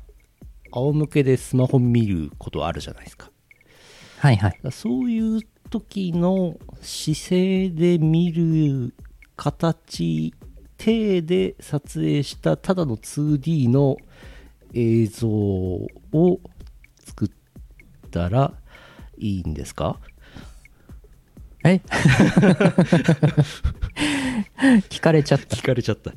[0.72, 3.30] 仰向けでスマホ見ることあるじゃないですか。
[4.18, 4.58] はいはい。
[4.70, 8.94] そういう時の姿勢で見る
[9.36, 10.34] 形
[10.76, 13.96] 手で撮影したただの 2D の
[14.74, 15.88] 映像を
[17.04, 17.30] 作っ
[18.10, 18.52] たら
[19.18, 19.98] いいんですか？
[21.64, 21.80] え？
[24.88, 25.56] 聞かれちゃった。
[25.56, 26.12] い聞かれちゃった。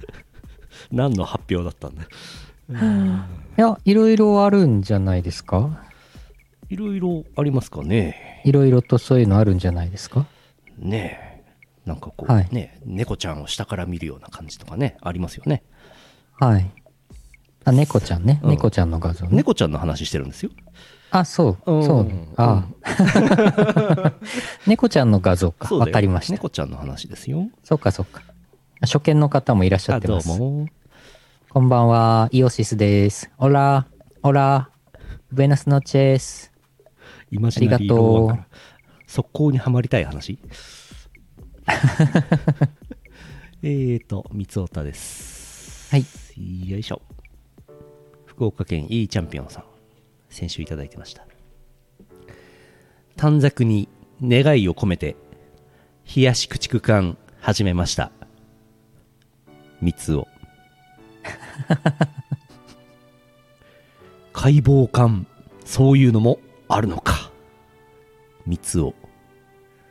[0.92, 2.08] 何の発表だったんだ？
[3.58, 5.84] や、いろいろあるんじゃないですか？
[6.70, 8.42] いろいろありますかね？
[8.46, 10.26] いろいろとそういうのあるんじゃないですか？
[10.80, 11.25] ねえ
[11.86, 15.64] なんかこう、はいね猫ちゃんを下から見るような感じとかねありますよね
[16.40, 16.70] はい。
[17.64, 18.40] あ、猫ちゃんね。
[18.44, 19.38] うん猫ちゃんの画像ね。
[19.38, 20.52] 猫ちゃんの話してるんですよ。
[21.12, 21.72] あ、そう。
[21.72, 22.12] うんそう。
[22.36, 24.14] ああ。
[24.68, 25.74] 猫ちゃんの画像か。
[25.76, 26.34] わかりました。
[26.34, 27.48] 猫ちゃんの話ですよ。
[27.64, 28.22] そうか、そうか。
[28.82, 30.28] 初見の方もいらっしゃってます。
[30.28, 30.68] も。
[31.50, 33.32] こんばんは、イオシスです。
[33.38, 33.88] オラ、
[34.22, 34.70] オラ、
[35.32, 36.52] ブエナスノチェス。
[37.32, 38.48] イマジナリーローワンから
[39.08, 40.38] 速攻にはまりたい話
[43.64, 45.90] えーと、三つおたです。
[45.92, 46.06] はい。
[46.70, 47.02] よいしょ。
[48.26, 49.64] 福岡県 E チャンピオンさん。
[50.30, 51.26] 先週いただいてました。
[53.16, 53.88] 短冊に
[54.22, 55.16] 願いを込めて、
[56.16, 58.12] 冷やし駆逐艦始めました。
[59.82, 60.28] 三つお。
[64.34, 65.26] 解剖艦、
[65.64, 67.32] そういうのもあるのか。
[68.46, 68.94] 三つお。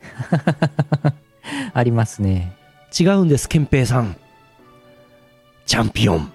[1.72, 2.56] ありますね。
[2.98, 4.16] 違うんです、憲兵さん。
[5.66, 6.32] チャンピオン。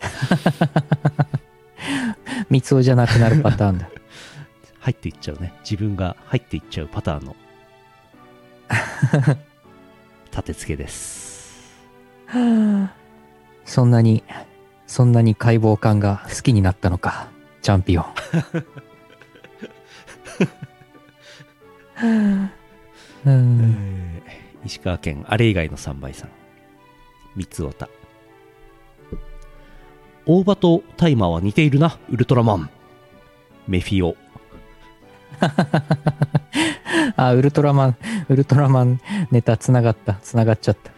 [2.50, 3.88] 三つおじゃなくなるパターンだ。
[4.80, 5.52] 入っていっちゃうね。
[5.60, 7.36] 自分が入っていっちゃうパターンの。
[10.30, 11.82] 立て付けです。
[13.64, 14.24] そんなに、
[14.86, 17.28] そんなに解剖感が好きになったのか。
[17.60, 18.06] チャンピオン。
[23.26, 24.22] うん。
[24.64, 26.30] 石川県あれ以外の3倍さん。
[27.36, 27.88] 三つおた。
[30.24, 32.70] 大葉とタイマーは似ているな、ウルトラマン。
[33.66, 34.16] メフィオ。
[37.16, 37.96] あ、ウルトラマン、
[38.28, 39.00] ウルトラマン
[39.30, 40.14] ネタ繋がった。
[40.14, 40.92] 繋がっちゃった。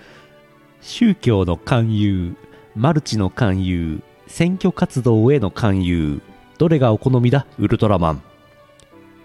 [0.80, 2.36] 宗教の勧誘、
[2.76, 6.20] マルチの勧誘、選挙活動への勧誘、
[6.58, 8.22] どれがお好みだ、ウルトラマン。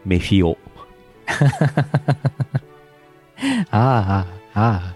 [0.06, 0.58] メフィオ。
[3.72, 4.96] ああ、ああ、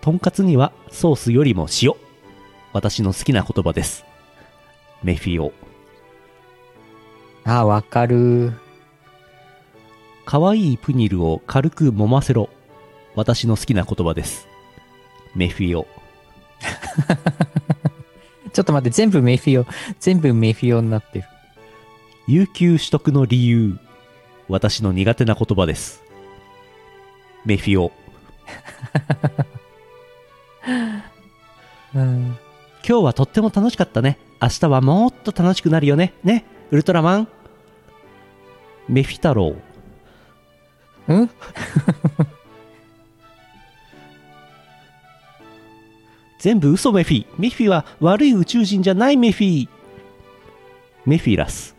[0.00, 1.92] とんかつにはソースよりも塩。
[2.72, 4.04] 私の好きな言葉です。
[5.02, 5.52] メフィオ。
[7.44, 8.52] あ、ああ、わかる。
[10.24, 12.50] かわいいプニルを軽く揉ませろ。
[13.14, 14.46] 私の好きな言葉です。
[15.34, 15.86] メフィオ。
[18.52, 19.66] ちょっと待って、全部メフィオ、
[19.98, 21.24] 全部メフィオになってる。
[22.28, 23.78] 有給取得の理由。
[24.48, 26.05] 私の苦手な言葉です。
[27.46, 27.90] メフィオ。
[31.94, 32.36] うん。
[32.86, 34.18] 今日はとっても楽しかったね。
[34.42, 36.12] 明日はもっと楽しくなるよね。
[36.24, 37.28] ね、ウルトラマン。
[38.88, 39.54] メフィ太郎。
[41.08, 41.30] うん？
[46.38, 47.26] 全部嘘メフィ。
[47.38, 49.68] メフィは悪い宇宙人じゃないメフィ。
[51.06, 51.74] メフィラス。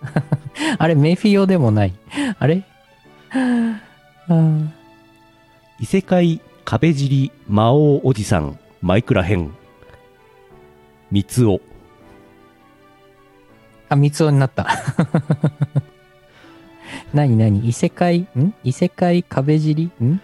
[0.78, 1.92] あれ、メフィオでもない。
[2.38, 2.64] あれ？
[4.30, 4.72] うん。
[5.78, 9.52] 異世界壁尻魔王おじさんマイクラ編。
[11.10, 11.60] 三つお。
[13.88, 14.68] あ、三つおになった。
[17.12, 18.54] なになに異世界、ん？
[18.62, 19.90] 異世界壁尻？
[20.00, 20.20] ん？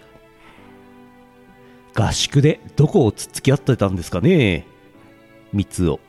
[1.93, 4.65] 合宿でどこをつっつき合ってたんですかね？
[5.51, 5.99] 三つお。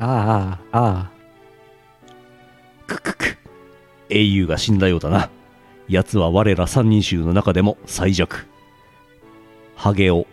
[0.00, 1.10] ああ、ああ。
[2.88, 3.38] くくく。
[4.08, 5.30] 英雄が死んだようだな。
[5.88, 8.46] 奴は我ら三人衆の中でも最弱。
[9.76, 10.26] ハゲオ。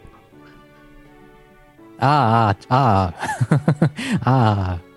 [2.00, 3.14] ああ、あ
[4.24, 4.90] あ、ああ。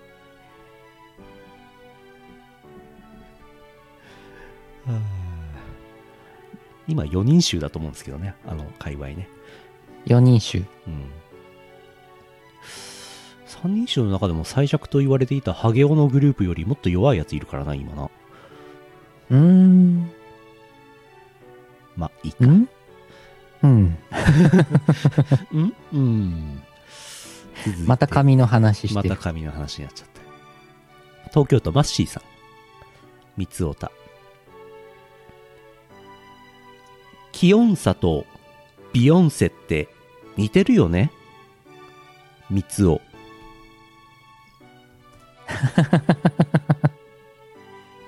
[6.88, 8.34] 今4人衆だと思うんですけどね。
[8.46, 9.28] あの、界隈ね。
[10.04, 10.58] 四人衆。
[10.86, 11.10] うん。
[13.46, 18.10] 三人衆の中でも最弱と言われていたハゲオのグループよりもっと弱いやついるからな、今な。
[19.30, 20.10] うーん。
[21.96, 22.46] まあ、いいか。
[22.46, 22.68] ん？
[23.62, 23.98] うん。
[25.92, 26.62] うん？
[27.86, 29.16] また髪の話しまてる。
[29.16, 30.20] た髪の話になっちゃった。
[31.30, 32.22] 東京都マッシーさん。
[33.36, 33.92] 三つおた。
[37.30, 38.26] 気温差と
[38.92, 39.88] ビヨンセって
[40.36, 41.10] 似てるよね？
[42.50, 43.00] 三つお。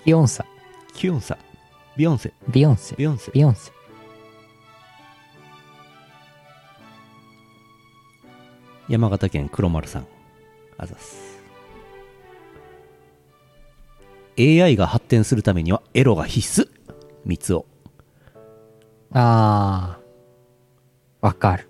[0.04, 0.44] ビヨンサ、
[0.92, 1.38] 気温差。
[1.96, 2.32] ビヨンセ。
[2.48, 3.30] ビヨンセ、ビヨンセ。
[3.32, 3.72] ビヨンセ。
[8.88, 10.06] 山形県黒丸さん。
[10.76, 11.40] あざっす。
[14.38, 16.68] AI が発展するためにはエロが必須？
[17.24, 17.64] 三つお。
[19.12, 21.26] ああ。
[21.26, 21.68] わかる。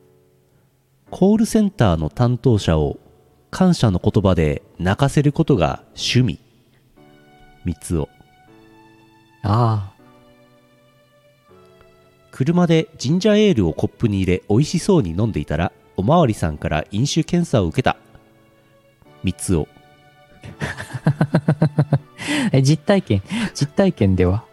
[1.10, 2.98] コールセンターの担当者を
[3.50, 6.40] 感謝の言葉で泣かせることが趣味。
[7.64, 8.08] 三つを。
[9.42, 9.93] あ
[12.34, 17.96] 車でジンジャーエールをコップに入れ美味しそうに飲んでいたらおまわりさんから飲酒検査を受けた。
[19.22, 19.68] 三つを。
[22.50, 23.22] え、実体験、
[23.54, 24.44] 実体験では？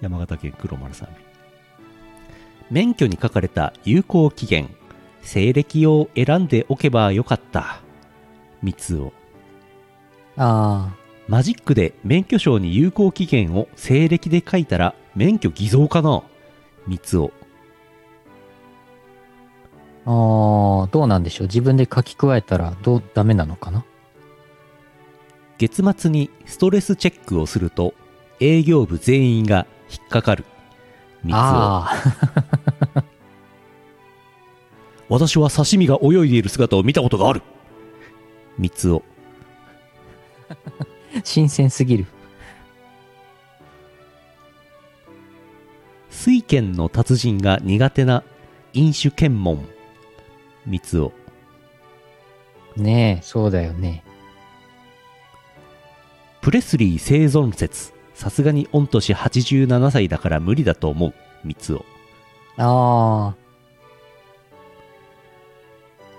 [0.00, 1.08] 山形県黒丸さん。
[2.70, 4.68] 免許に書かれた有効期限、
[5.22, 7.82] 西暦を選んでおけばよかった。
[8.64, 9.12] 三つを。
[10.36, 10.97] あ
[11.28, 16.22] マジックで免許証に有効期限を西暦で書いたら免許偽造かな？
[16.86, 17.32] 三つを。
[20.06, 21.46] あ、ああ、どうなんでしょう。
[21.48, 23.84] 自分で書き加えたら、どう、ダメなのかな？
[25.58, 27.92] 月末にストレスチェックをすると
[28.40, 30.46] 営業部全員が引っかかる。
[31.22, 31.84] 三つを。
[35.10, 37.42] 私は刺身が泳いでいる姿を見たことがある。
[38.56, 39.02] 三つを。
[41.24, 42.06] 新鮮すぎる。
[46.10, 48.24] 水拳の達人が苦手な
[48.72, 49.66] 飲酒検問。
[50.66, 51.12] 三つを。
[52.76, 54.04] ねえ、そうだよね。
[56.40, 57.92] プレスリー生存説。
[58.14, 61.14] さすがに御年87歳だから無理だと思う。
[61.44, 61.84] 三つを。
[62.56, 63.34] あ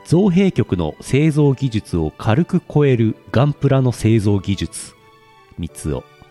[0.09, 4.95] 造幣局の製造技術を軽く超えるガンプラの製造技術。
[5.59, 6.03] 三つを。
[6.03, 6.23] あ、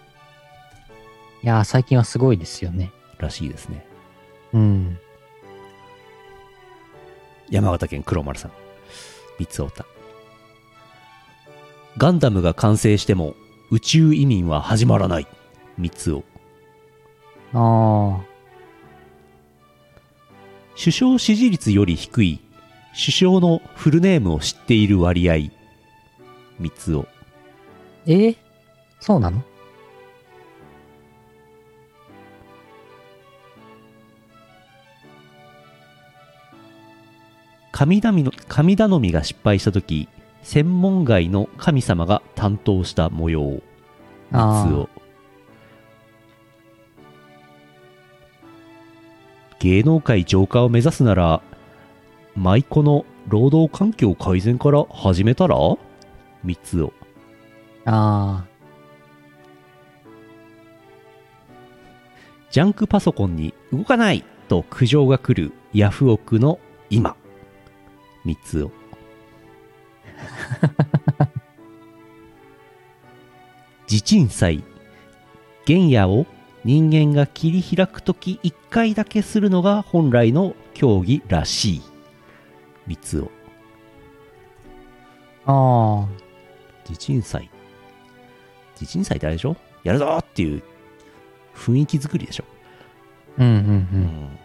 [1.45, 2.91] いやー、最近はすごいですよね。
[3.19, 3.87] らしいですね。
[4.53, 4.99] うん。
[7.51, 8.51] 山形県黒丸さん。
[9.39, 9.87] 三つおた。
[11.99, 13.37] ガンダムが完成しても
[13.71, 15.29] 宇宙移民は始まらない。
[15.77, 16.25] 三つを。
[17.55, 18.25] あ
[20.77, 22.41] 首相支持率より低い
[23.01, 25.53] 首相のフルネームを知っている割合。
[26.59, 27.07] 三つを。
[27.07, 27.13] あ、
[28.07, 28.13] え？
[28.13, 28.37] ー
[28.99, 29.41] そうなの？
[37.71, 40.09] 神頼みの神頼みが失敗した時
[40.43, 43.63] 専門外の神様が担当した模様。
[44.33, 44.89] あ三つを。
[49.61, 51.43] 芸能界浄化を目指すなら、
[52.39, 55.57] 舞妓の労働環境改善から始めたら？
[56.45, 56.93] 三つを。
[57.85, 58.49] あ、あ
[62.51, 66.61] ジャンクパソコンに動かないと苦情が来るヤフオクの
[66.91, 67.17] 今。
[68.25, 68.71] 三つを。
[73.89, 74.63] 地鎮祭。
[75.67, 76.25] 原野を
[76.65, 81.98] 人間が切り開くとき一回だけするのが本来の競技らしい。
[82.89, 83.31] 三つを。
[85.47, 86.09] あ、あ
[86.85, 87.49] 地鎮祭。
[88.75, 89.57] 地鎮祭ってあれでしょ？
[89.85, 90.63] やるぞーっていう
[91.55, 92.45] 雰囲気作りでしょ？
[93.39, 93.61] あ、うんうんう。
[93.61, 94.39] うんん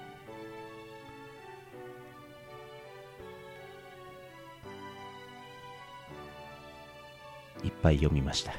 [7.64, 8.52] いっぱい読みました。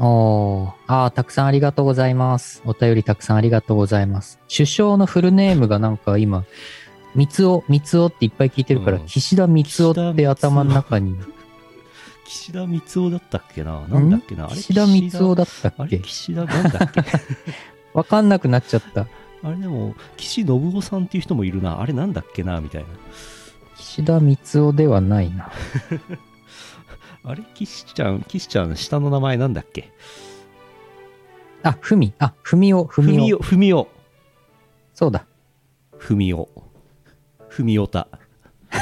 [0.00, 2.62] おーああ、たくさんありがとうございます。
[2.66, 4.38] お便りたくさんありがとうございます。
[4.54, 6.44] 首相のフルネームがなんか今、
[7.18, 11.16] 三つお、三つおっていっぱい聞いてるから、うん岸田三つおって頭の中に。
[12.24, 13.80] 岸田光夫だったっけな？
[13.88, 14.46] なんだっけな？
[14.46, 15.98] あれ岸田三つおだったあれっけ？
[16.06, 17.02] 岸田なんだっけ？
[17.92, 19.08] わかんなくなっちゃった。
[19.42, 21.80] あれでも、岸信夫さんっていう人もいるな。
[21.80, 22.60] あれなんだっけな？
[22.60, 22.88] みたいな。
[23.76, 25.50] 岸田三つおではないな。
[27.24, 29.90] あれ岸ちゃん、岸ちゃん、下の名前なんだっけ？
[31.64, 32.12] あ、ふみ。
[32.20, 33.18] あ、ふみお、ふみお。
[33.18, 33.88] ふみお、ふみお。
[34.94, 35.26] そうだ。
[35.96, 36.48] ふみお。
[37.58, 38.06] ふみおた。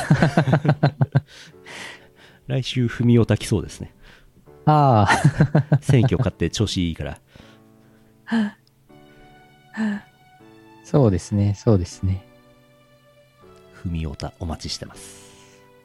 [2.46, 3.94] 来週、ふみおた来そうですね。
[4.66, 7.18] ああ、選挙勝って調子いいから。
[10.84, 12.22] そうですね、そうですね。
[13.72, 15.32] ふみおた、お待ちしてます。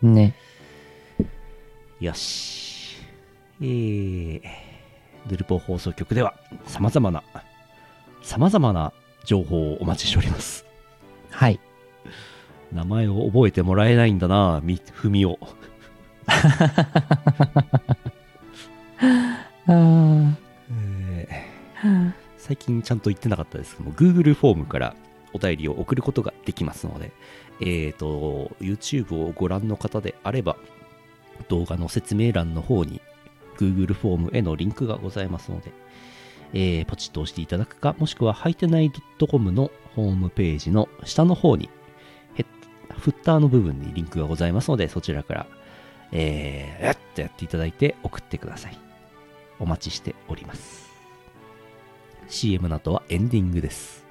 [0.02, 0.36] ね。
[2.02, 2.98] よし。
[3.62, 4.42] えー、
[5.28, 6.34] ドゥルポ放送局では、
[6.66, 7.24] 様々な、
[8.22, 8.92] 様々な
[9.24, 10.66] 情報をお待ちしております。
[11.30, 11.58] はい。
[12.72, 15.38] 名前を覚えてもらえないんだな、み、ふみお。
[16.28, 16.38] あ
[19.68, 20.38] あ、
[20.72, 24.96] えー最近ちゃんと言ってなかったですけども、Google フォームから
[25.34, 27.12] お便りを送ることができますので、
[27.62, 30.58] えっ、と、YouTube をご覧の方であれば、
[31.48, 33.00] 動画の説明欄の方に
[33.58, 35.72] Google フォームへのリンクがございますので、
[36.54, 38.92] えーポチッと押していただくか、もしくは、はいてない
[39.30, 41.70] .com のホームページの下の方に、
[42.98, 45.48] フッターの部分にリンクがございますので、そちらから、
[46.12, 48.78] えー、やっとやっていただいて送ってください。
[49.60, 50.92] お待ちしております。
[52.28, 54.02] CM の後はエンディングです。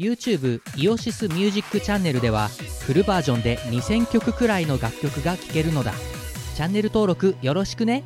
[0.00, 2.48] YouTube イオシスミュージックチャンネルでは
[2.86, 5.92] フルバージョンで2000曲くらいの楽曲が聴けるのだ
[6.56, 8.04] チャンネル登録よろしくね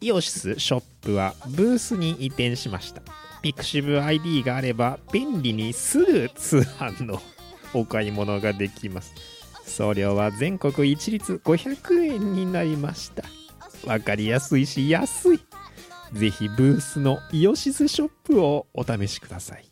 [0.00, 3.02] イオシスショップはブースに移転しました。
[3.42, 7.20] ピクシブ ID があれば便利にすぐ通販の
[7.74, 9.14] お買い物ができます。
[9.64, 13.24] 送料は全国一律500円になりました。
[13.86, 15.40] わかりやすいし安い。
[16.12, 19.66] ぜひブースのイオシスショップをお試しください。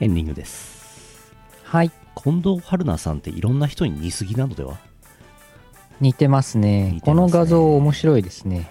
[0.00, 1.32] エンディングです。
[1.64, 1.90] はい。
[2.22, 4.78] 近藤春菜さんっていろんな人に似すぎなのでは？
[6.00, 6.92] 似てますね。
[6.92, 8.70] ねこの画像面白いですね。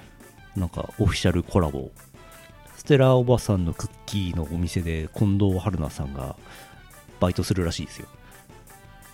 [0.55, 1.89] なんかオフィシャルコラボ。
[2.78, 6.36] ステラおばさんのクッキーのお店で近藤春菜さんが
[7.19, 8.07] バイトするらしいですよ。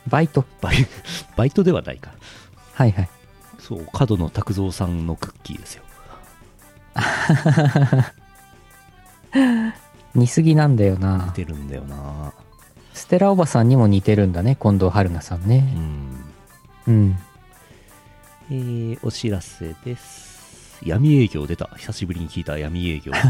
[0.07, 0.43] バイト？
[0.59, 0.87] バイ
[1.37, 2.11] バイトではないか。
[2.73, 3.09] はいはい。
[3.59, 5.83] そう、角野拓三さんのクッキーですよ。
[10.15, 11.31] 似すぎなんだよ似な。
[11.33, 12.33] てるんだよな。
[12.93, 15.59] ステラおばさんにも似てるんだね、近藤春菜さんうね。
[15.59, 16.25] ん。
[16.87, 17.17] うん。
[18.49, 20.81] えー、お知らせです。
[20.83, 21.67] 闇営業出た。
[21.77, 23.11] 久しぶりに聞いた闇営業。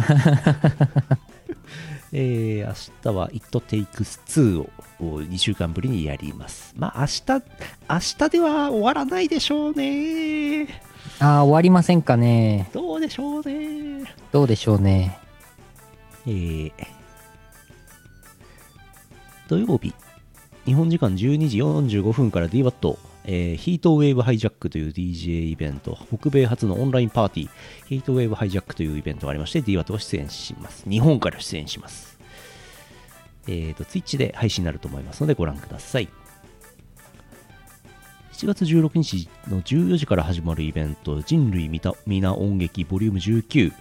[2.13, 2.73] えー、明
[3.13, 6.73] 日は It Takes Two を2週間ぶりにやります。
[6.77, 7.43] まあ明日、
[7.89, 10.67] 明日では終わらないでしょうね。
[11.19, 12.69] ああ、終わりませんかね。
[12.73, 14.03] どうでしょうね。
[14.31, 15.17] どうでしょうね。
[16.27, 16.71] えー、
[19.47, 19.93] 土曜日、
[20.65, 27.49] 日本時間12時45分から DWAT、えーヒートウェーブハイジャックという DJ イベント、北米初のオンラインパーティー、
[27.87, 30.89] ヒートウェーブハイジャックというイベントがありまして DWAT が出演します。
[30.89, 32.19] 日本から出演します。
[33.47, 36.09] えーと、Twitch で配信になると思いますのでご覧ください。
[38.33, 43.71] 7月16日の14時から始まるイベント、人類みた皆音劇ボリューム19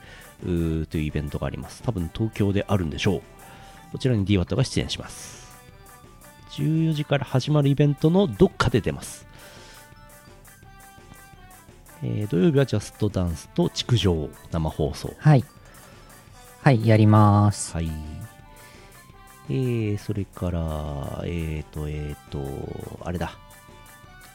[0.41, 1.83] というイベントがあります。
[1.83, 3.23] 多分東京であるんでしょう。
[3.93, 5.41] こちらに DWAT が出演します。
[6.53, 9.27] 14時から始まるイベントのどっかで出ます。
[12.03, 15.15] えー土曜日はジャストダンスと築城生放送。
[15.19, 15.45] はい。
[16.63, 17.75] はい、やります。
[17.75, 17.91] はい。
[19.49, 20.61] えー、それから、
[21.25, 23.33] えーと、えーと、あれだ。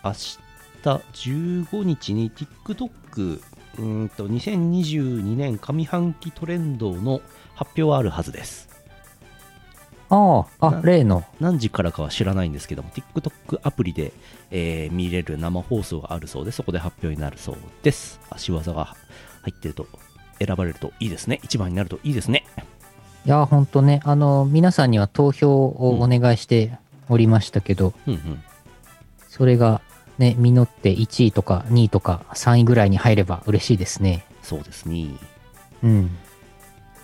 [0.04, 0.40] 明日
[0.84, 3.42] 15日に TikTok、
[3.78, 7.22] うーんと、2022年上半期トレンドの
[7.56, 8.70] 発表はあるはずです。
[10.10, 11.24] ああ、例の。
[11.40, 14.14] 何時からかは知らないんですけども、TikTok アプリで、
[14.52, 18.20] えー見れる生放送があるそうで、そこで発表になるそうです。
[18.30, 18.96] 足技が
[19.42, 19.88] 入ってると、
[20.40, 21.40] 選ばれるといいですね。
[21.44, 22.46] 一番になるといいですね。
[23.26, 26.78] いや、ほんとね、あの、皆さんには投票をお願いして
[27.10, 28.44] おりましたけど、うんうん。
[29.28, 29.82] それが
[30.18, 34.26] ね、実って1位とか2位とか3位ぐらいに入れば嬉しいですね。
[34.42, 35.08] そうですね。
[35.84, 36.18] うん。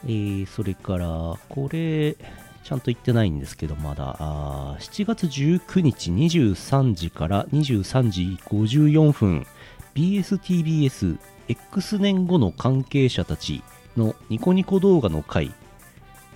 [0.06, 1.08] えーそれから、
[1.50, 2.16] これ、
[2.64, 9.46] ちゃんと言ってないんですけど、まだ、あー7月19日23時から23時54分、
[9.94, 13.62] BSTBS X 年後の関係者たち
[13.98, 15.52] のニコニコ動画の回、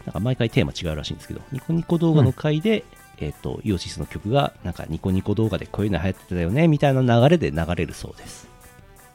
[0.05, 2.83] なんか毎回テーマ違うらしいんですけど、ニコニコ動画の回で、
[3.19, 8.47] えっ、と、イオシスの曲が、なんかニコニコ動画でこういうの流行ってたよね、みたいな流れで流れるそうです。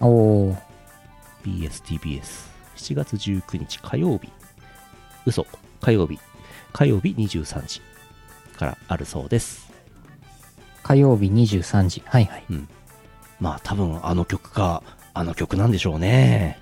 [0.01, 0.56] おー。
[1.44, 4.28] BSTBS、7月19日火曜日、
[5.27, 5.47] 嘘、
[5.81, 6.18] 火曜日、
[6.72, 7.81] 火曜日23時
[8.59, 9.70] からあるそうです。
[10.82, 12.02] 火曜日23時。
[12.05, 12.44] はいはい。
[13.40, 14.82] まあ多分あの曲か、
[15.14, 16.59] あの曲なんでしょうね。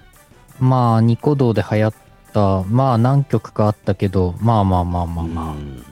[0.61, 1.95] まあ、ニコ動で流行っ
[2.33, 5.45] た、まあ何曲かあったけど、まあまあまあまあまあ。
[5.53, 5.85] うん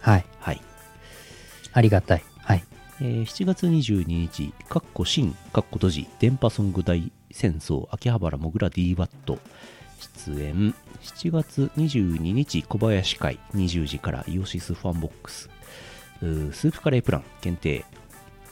[0.00, 0.24] はい。
[0.40, 0.60] はい。
[1.72, 2.24] ありがたい。
[2.38, 2.64] はい。
[3.00, 9.38] えー7月22日、かっこ新、かっこ閉じ、電波ソング大戦争、秋葉原 MOGRA DWAT、
[10.26, 15.48] 出演、7月22日、小林会、20時からイオシスファンボックス、
[16.20, 17.84] スープカレープラン、限定。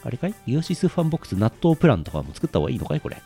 [0.05, 0.35] あれかい？
[0.47, 3.01] イオシスファンボックス納豆プランとかも作った方がいいのかい？
[3.01, 3.21] これ。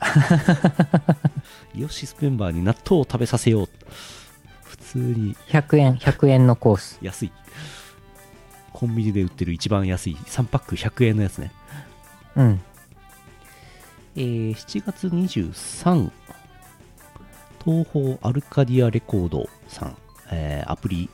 [1.74, 3.68] イオシスメンバーに納豆を食べさせよう。
[4.62, 6.98] 普通に100円、100円のコース。
[7.02, 7.32] 安い。
[8.80, 11.52] コンビニで売ってる一番安い3パック100円のやつね。
[12.34, 12.60] うん。
[14.16, 16.10] えー7月23、
[17.62, 19.96] 東宝アルカディアレコードさん、
[20.32, 21.10] えーアプリ、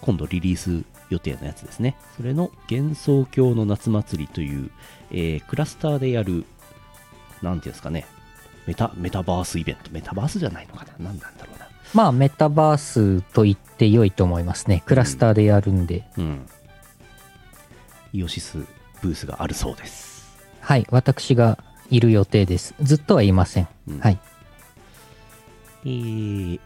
[0.00, 1.96] 今度リリース予定のやつですね。
[2.16, 4.70] それの幻想郷の夏祭りという、
[5.10, 6.46] えークラスターでやる、
[7.42, 8.06] なんていうんですかね、
[8.66, 11.10] メタメタバースイベントメタバースじゃないのかな？
[11.10, 14.82] 何なんだろうなまあ、メタバースと言って良いと思いますね。
[14.86, 16.06] クラスターでやるんで。
[16.16, 16.46] うん
[18.12, 18.58] イオシス
[19.00, 21.58] ブースがあるそうです、はい、私が
[21.92, 22.74] いる予定です。
[22.80, 23.68] ずっとはいません。
[23.86, 24.18] うんはい。
[25.84, 26.60] えー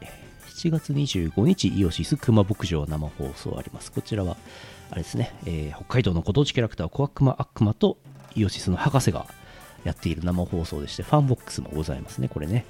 [0.56, 4.39] 7月25日イオシス熊牧場生放送ありますこちらは
[4.90, 7.98] あれですね、えー北海道のご当地キャラクターコアクマアックマと
[8.35, 9.27] イオシスの博士が
[9.85, 12.64] やっている生放送でしてファンボックスもございますねこれね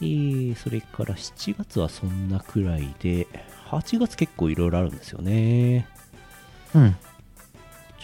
[0.00, 3.26] えーそれから7月はそんなくらいで
[3.68, 5.86] 8月結構いろいろあるんですよね
[6.74, 6.96] うん。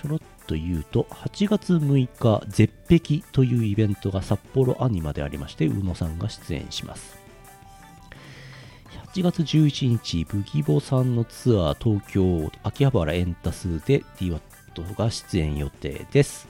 [0.01, 7.19] ちょろっと言うと、8月6日、絶壁というイベントが札幌アニマでありまして、宇野さんが出演します。
[9.13, 14.41] 8月11日、ブギボさんのツアー東京秋葉原エンタスで DWAT
[14.97, 16.47] が出演予定です。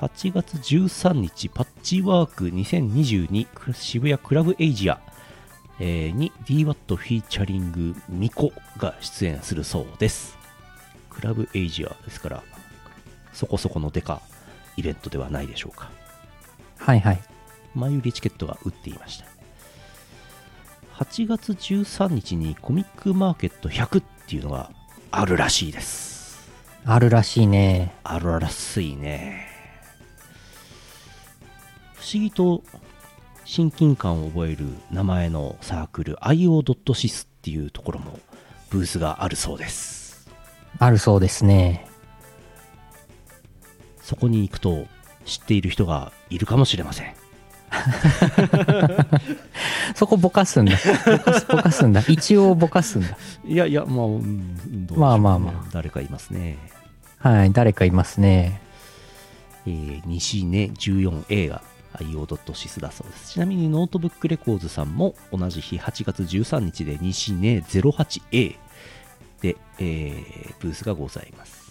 [0.00, 4.98] 8月13日、パッチワーク2022渋谷クラブエイジア、
[5.78, 10.37] に DWAT フィーチャリングミコが出演するそうです。
[11.18, 12.44] クラブエイジアですから、
[13.32, 14.22] そこそこのデカ
[14.76, 15.90] イベントではないでしょうか。
[16.78, 17.20] はいはい。
[17.74, 19.26] 前売りチケットが売っていました。
[21.04, 24.70] 8月13日にコミックマーケット100っていうのが
[25.10, 26.48] あるらしいです。
[26.84, 27.94] あるらしいね。
[28.04, 29.48] あるらしいね。
[31.94, 32.62] 不思議と
[33.44, 38.20] 親近感を覚える名前のサークル IO.sys っていうところも
[38.70, 39.97] ブースがあるそうです。
[40.78, 41.86] あるそうですね。
[44.02, 44.86] そこに行くと
[45.24, 47.14] 知っている人がいるかもしれません。
[49.94, 50.76] そこぼかすんだ。
[51.04, 52.02] ぼかす、ぼかすんだ。
[52.08, 53.08] 一応ぼかすんだ。
[53.44, 54.56] いやいや、まあ、うん、
[54.90, 56.58] うまあまあまあ誰かいますね。
[57.18, 57.52] はい。
[57.52, 58.60] 誰かいますね。
[59.66, 61.62] えー、西ね 14A が
[61.94, 63.32] IO.sys だそうです。
[63.32, 68.56] ちなみにノートブックレコーズさんも同じ日8月13日で西根 08A
[69.40, 71.68] で、えーブースがございます。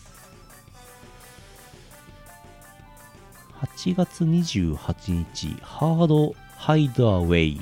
[3.61, 7.61] 8月28日、ハードハイダーウェイ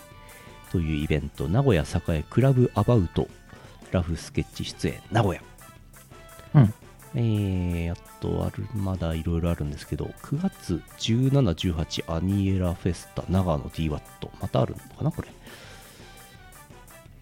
[0.71, 3.27] というイベント、名古屋栄クラブアバウト
[3.91, 5.41] ラフスケッチ出演、名古屋。
[6.55, 6.73] うん。
[7.15, 11.29] えー、あとある、まだいろいろあるんですけど、9月17、
[11.73, 14.01] 18アニエラフェスタ長野 DWAT、
[14.41, 15.29] またあるのかな、これ。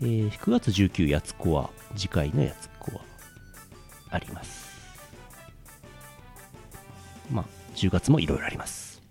[0.02, 2.70] えー、9月19、やつこは、次回のやつ
[4.14, 4.72] あります。
[7.32, 7.46] まあ、
[7.76, 9.02] 10月もいろいろあります。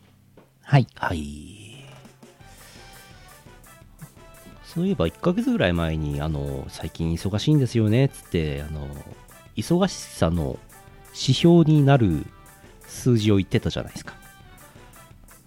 [0.62, 0.86] はい。
[0.94, 1.62] はい。
[4.64, 8.88] そういえば1ヶ月ぐらい前に、あの、最近忙しいんですよね、つって、あの、
[9.56, 10.58] 忙しさの
[11.08, 12.24] 指標になる
[12.86, 14.14] 数字を言ってたじゃないですか。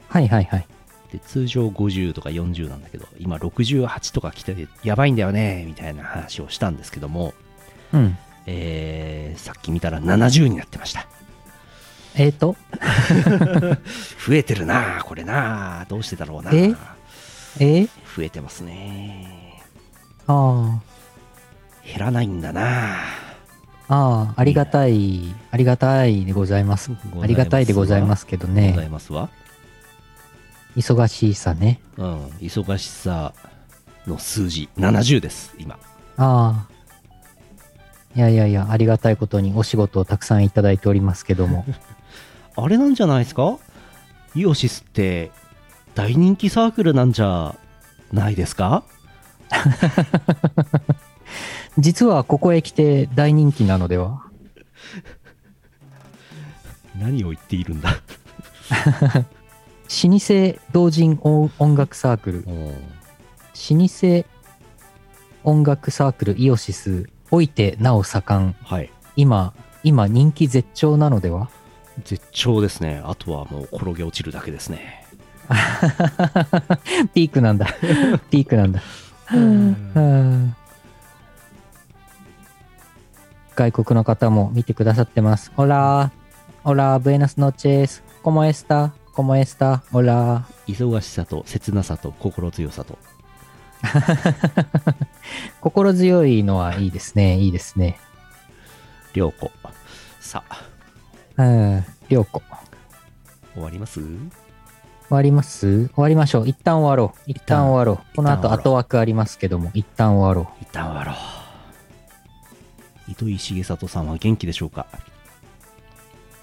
[0.10, 0.68] はいはいはい。
[1.11, 7.34] で、通常50とか40なんだけど、今68とか来て、やばいんだよね、みたいな話をしたんですけども、
[7.94, 8.18] うん。
[8.45, 11.07] えー、さっき見たら70になってました。
[12.17, 12.55] えーと、
[14.26, 16.73] 増えてるなあこれなあどうしてだろうなえ？
[17.59, 17.81] え？
[17.84, 19.61] ー、増えてますね
[20.26, 20.80] あ
[21.85, 22.97] 減らないんだなあ、
[23.89, 26.89] ああ、ありがたい、ありがたいでございます。
[27.22, 28.88] ありがたいでございますけどございね。
[28.89, 29.30] ますわ。
[30.76, 31.80] 忙しさね。
[31.97, 32.26] うん。
[32.41, 33.34] 忙しさ
[34.07, 35.76] の数字、70です、今。
[36.17, 36.74] ああ。
[38.15, 41.65] いやいやいや、ありがたいことにお仕事をたくさんいただいておりますけども。
[42.55, 43.57] あれなんじゃないですか？
[44.35, 45.31] イオシスって
[45.93, 47.55] 大人気サークルなんじゃ
[48.13, 48.83] ないですか？
[51.77, 54.21] 実はここへ来て大人気なのでは？
[56.97, 57.97] 何を言っているんだ？
[60.03, 62.75] 老舗同人音音楽サークル、うん老
[63.87, 64.25] 舗
[65.45, 68.89] 音楽サークルイオシス、おいてなお盛ん、はい。
[69.15, 69.53] 今、
[69.84, 71.49] 今人気絶頂なのでは？
[72.03, 73.02] 絶頂ですね。
[73.06, 75.06] あとはもう転げ落ちるだけですね。
[77.14, 77.68] ピークなんだ。
[78.30, 78.81] ピークなんだ。
[79.34, 80.56] うん
[83.56, 85.52] 外国の方も見てくださってます。
[85.56, 90.73] オラー、オラー、ブエナスノチェス、コモエスタ、コモエスタ、オラー。
[90.73, 92.97] 忙しさと切なさと心強さと。
[95.62, 97.98] 心強いのはいいですね、いいですね。
[99.14, 99.52] 良子。
[100.20, 100.68] さあ、
[101.38, 101.44] う
[101.78, 102.41] ん、りょうこ。
[103.53, 104.02] 終わります？
[104.02, 104.10] 終
[105.10, 105.88] わります？
[105.88, 106.48] 終わりましょう。
[106.48, 107.20] 一旦終わろう。
[107.32, 108.16] 一旦終わろう。
[108.16, 111.16] この後後枠ありますけども、一旦終わろ一旦終わろう。
[113.12, 114.88] 糸井重里さんは元気でしょうか？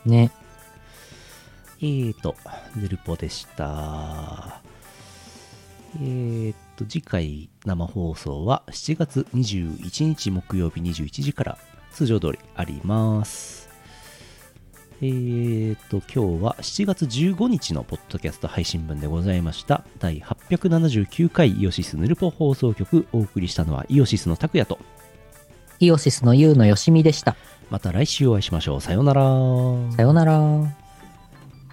[0.06, 0.08] う。
[0.08, 0.30] ね。
[1.80, 2.36] えーと、
[2.76, 4.60] ヌルポでした。
[5.96, 11.58] えーと、次回生放送は7月21日木曜日21時から
[11.92, 13.68] 通常通りあります。
[15.04, 19.84] えーと、今日は7月15日のポッドキャスト配信分でございました。
[19.98, 24.78] 第879回イオシスヌルポ放送局お送りしたのはイオシスの拓也と、
[25.80, 27.34] イオシスのユウのよしみでした。
[27.68, 28.80] また来週お会いしましょう。
[28.80, 29.22] さようなら。
[29.96, 30.38] さようなら。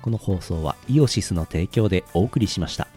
[0.01, 2.88] この放送はイオシスの提供でお送りしました。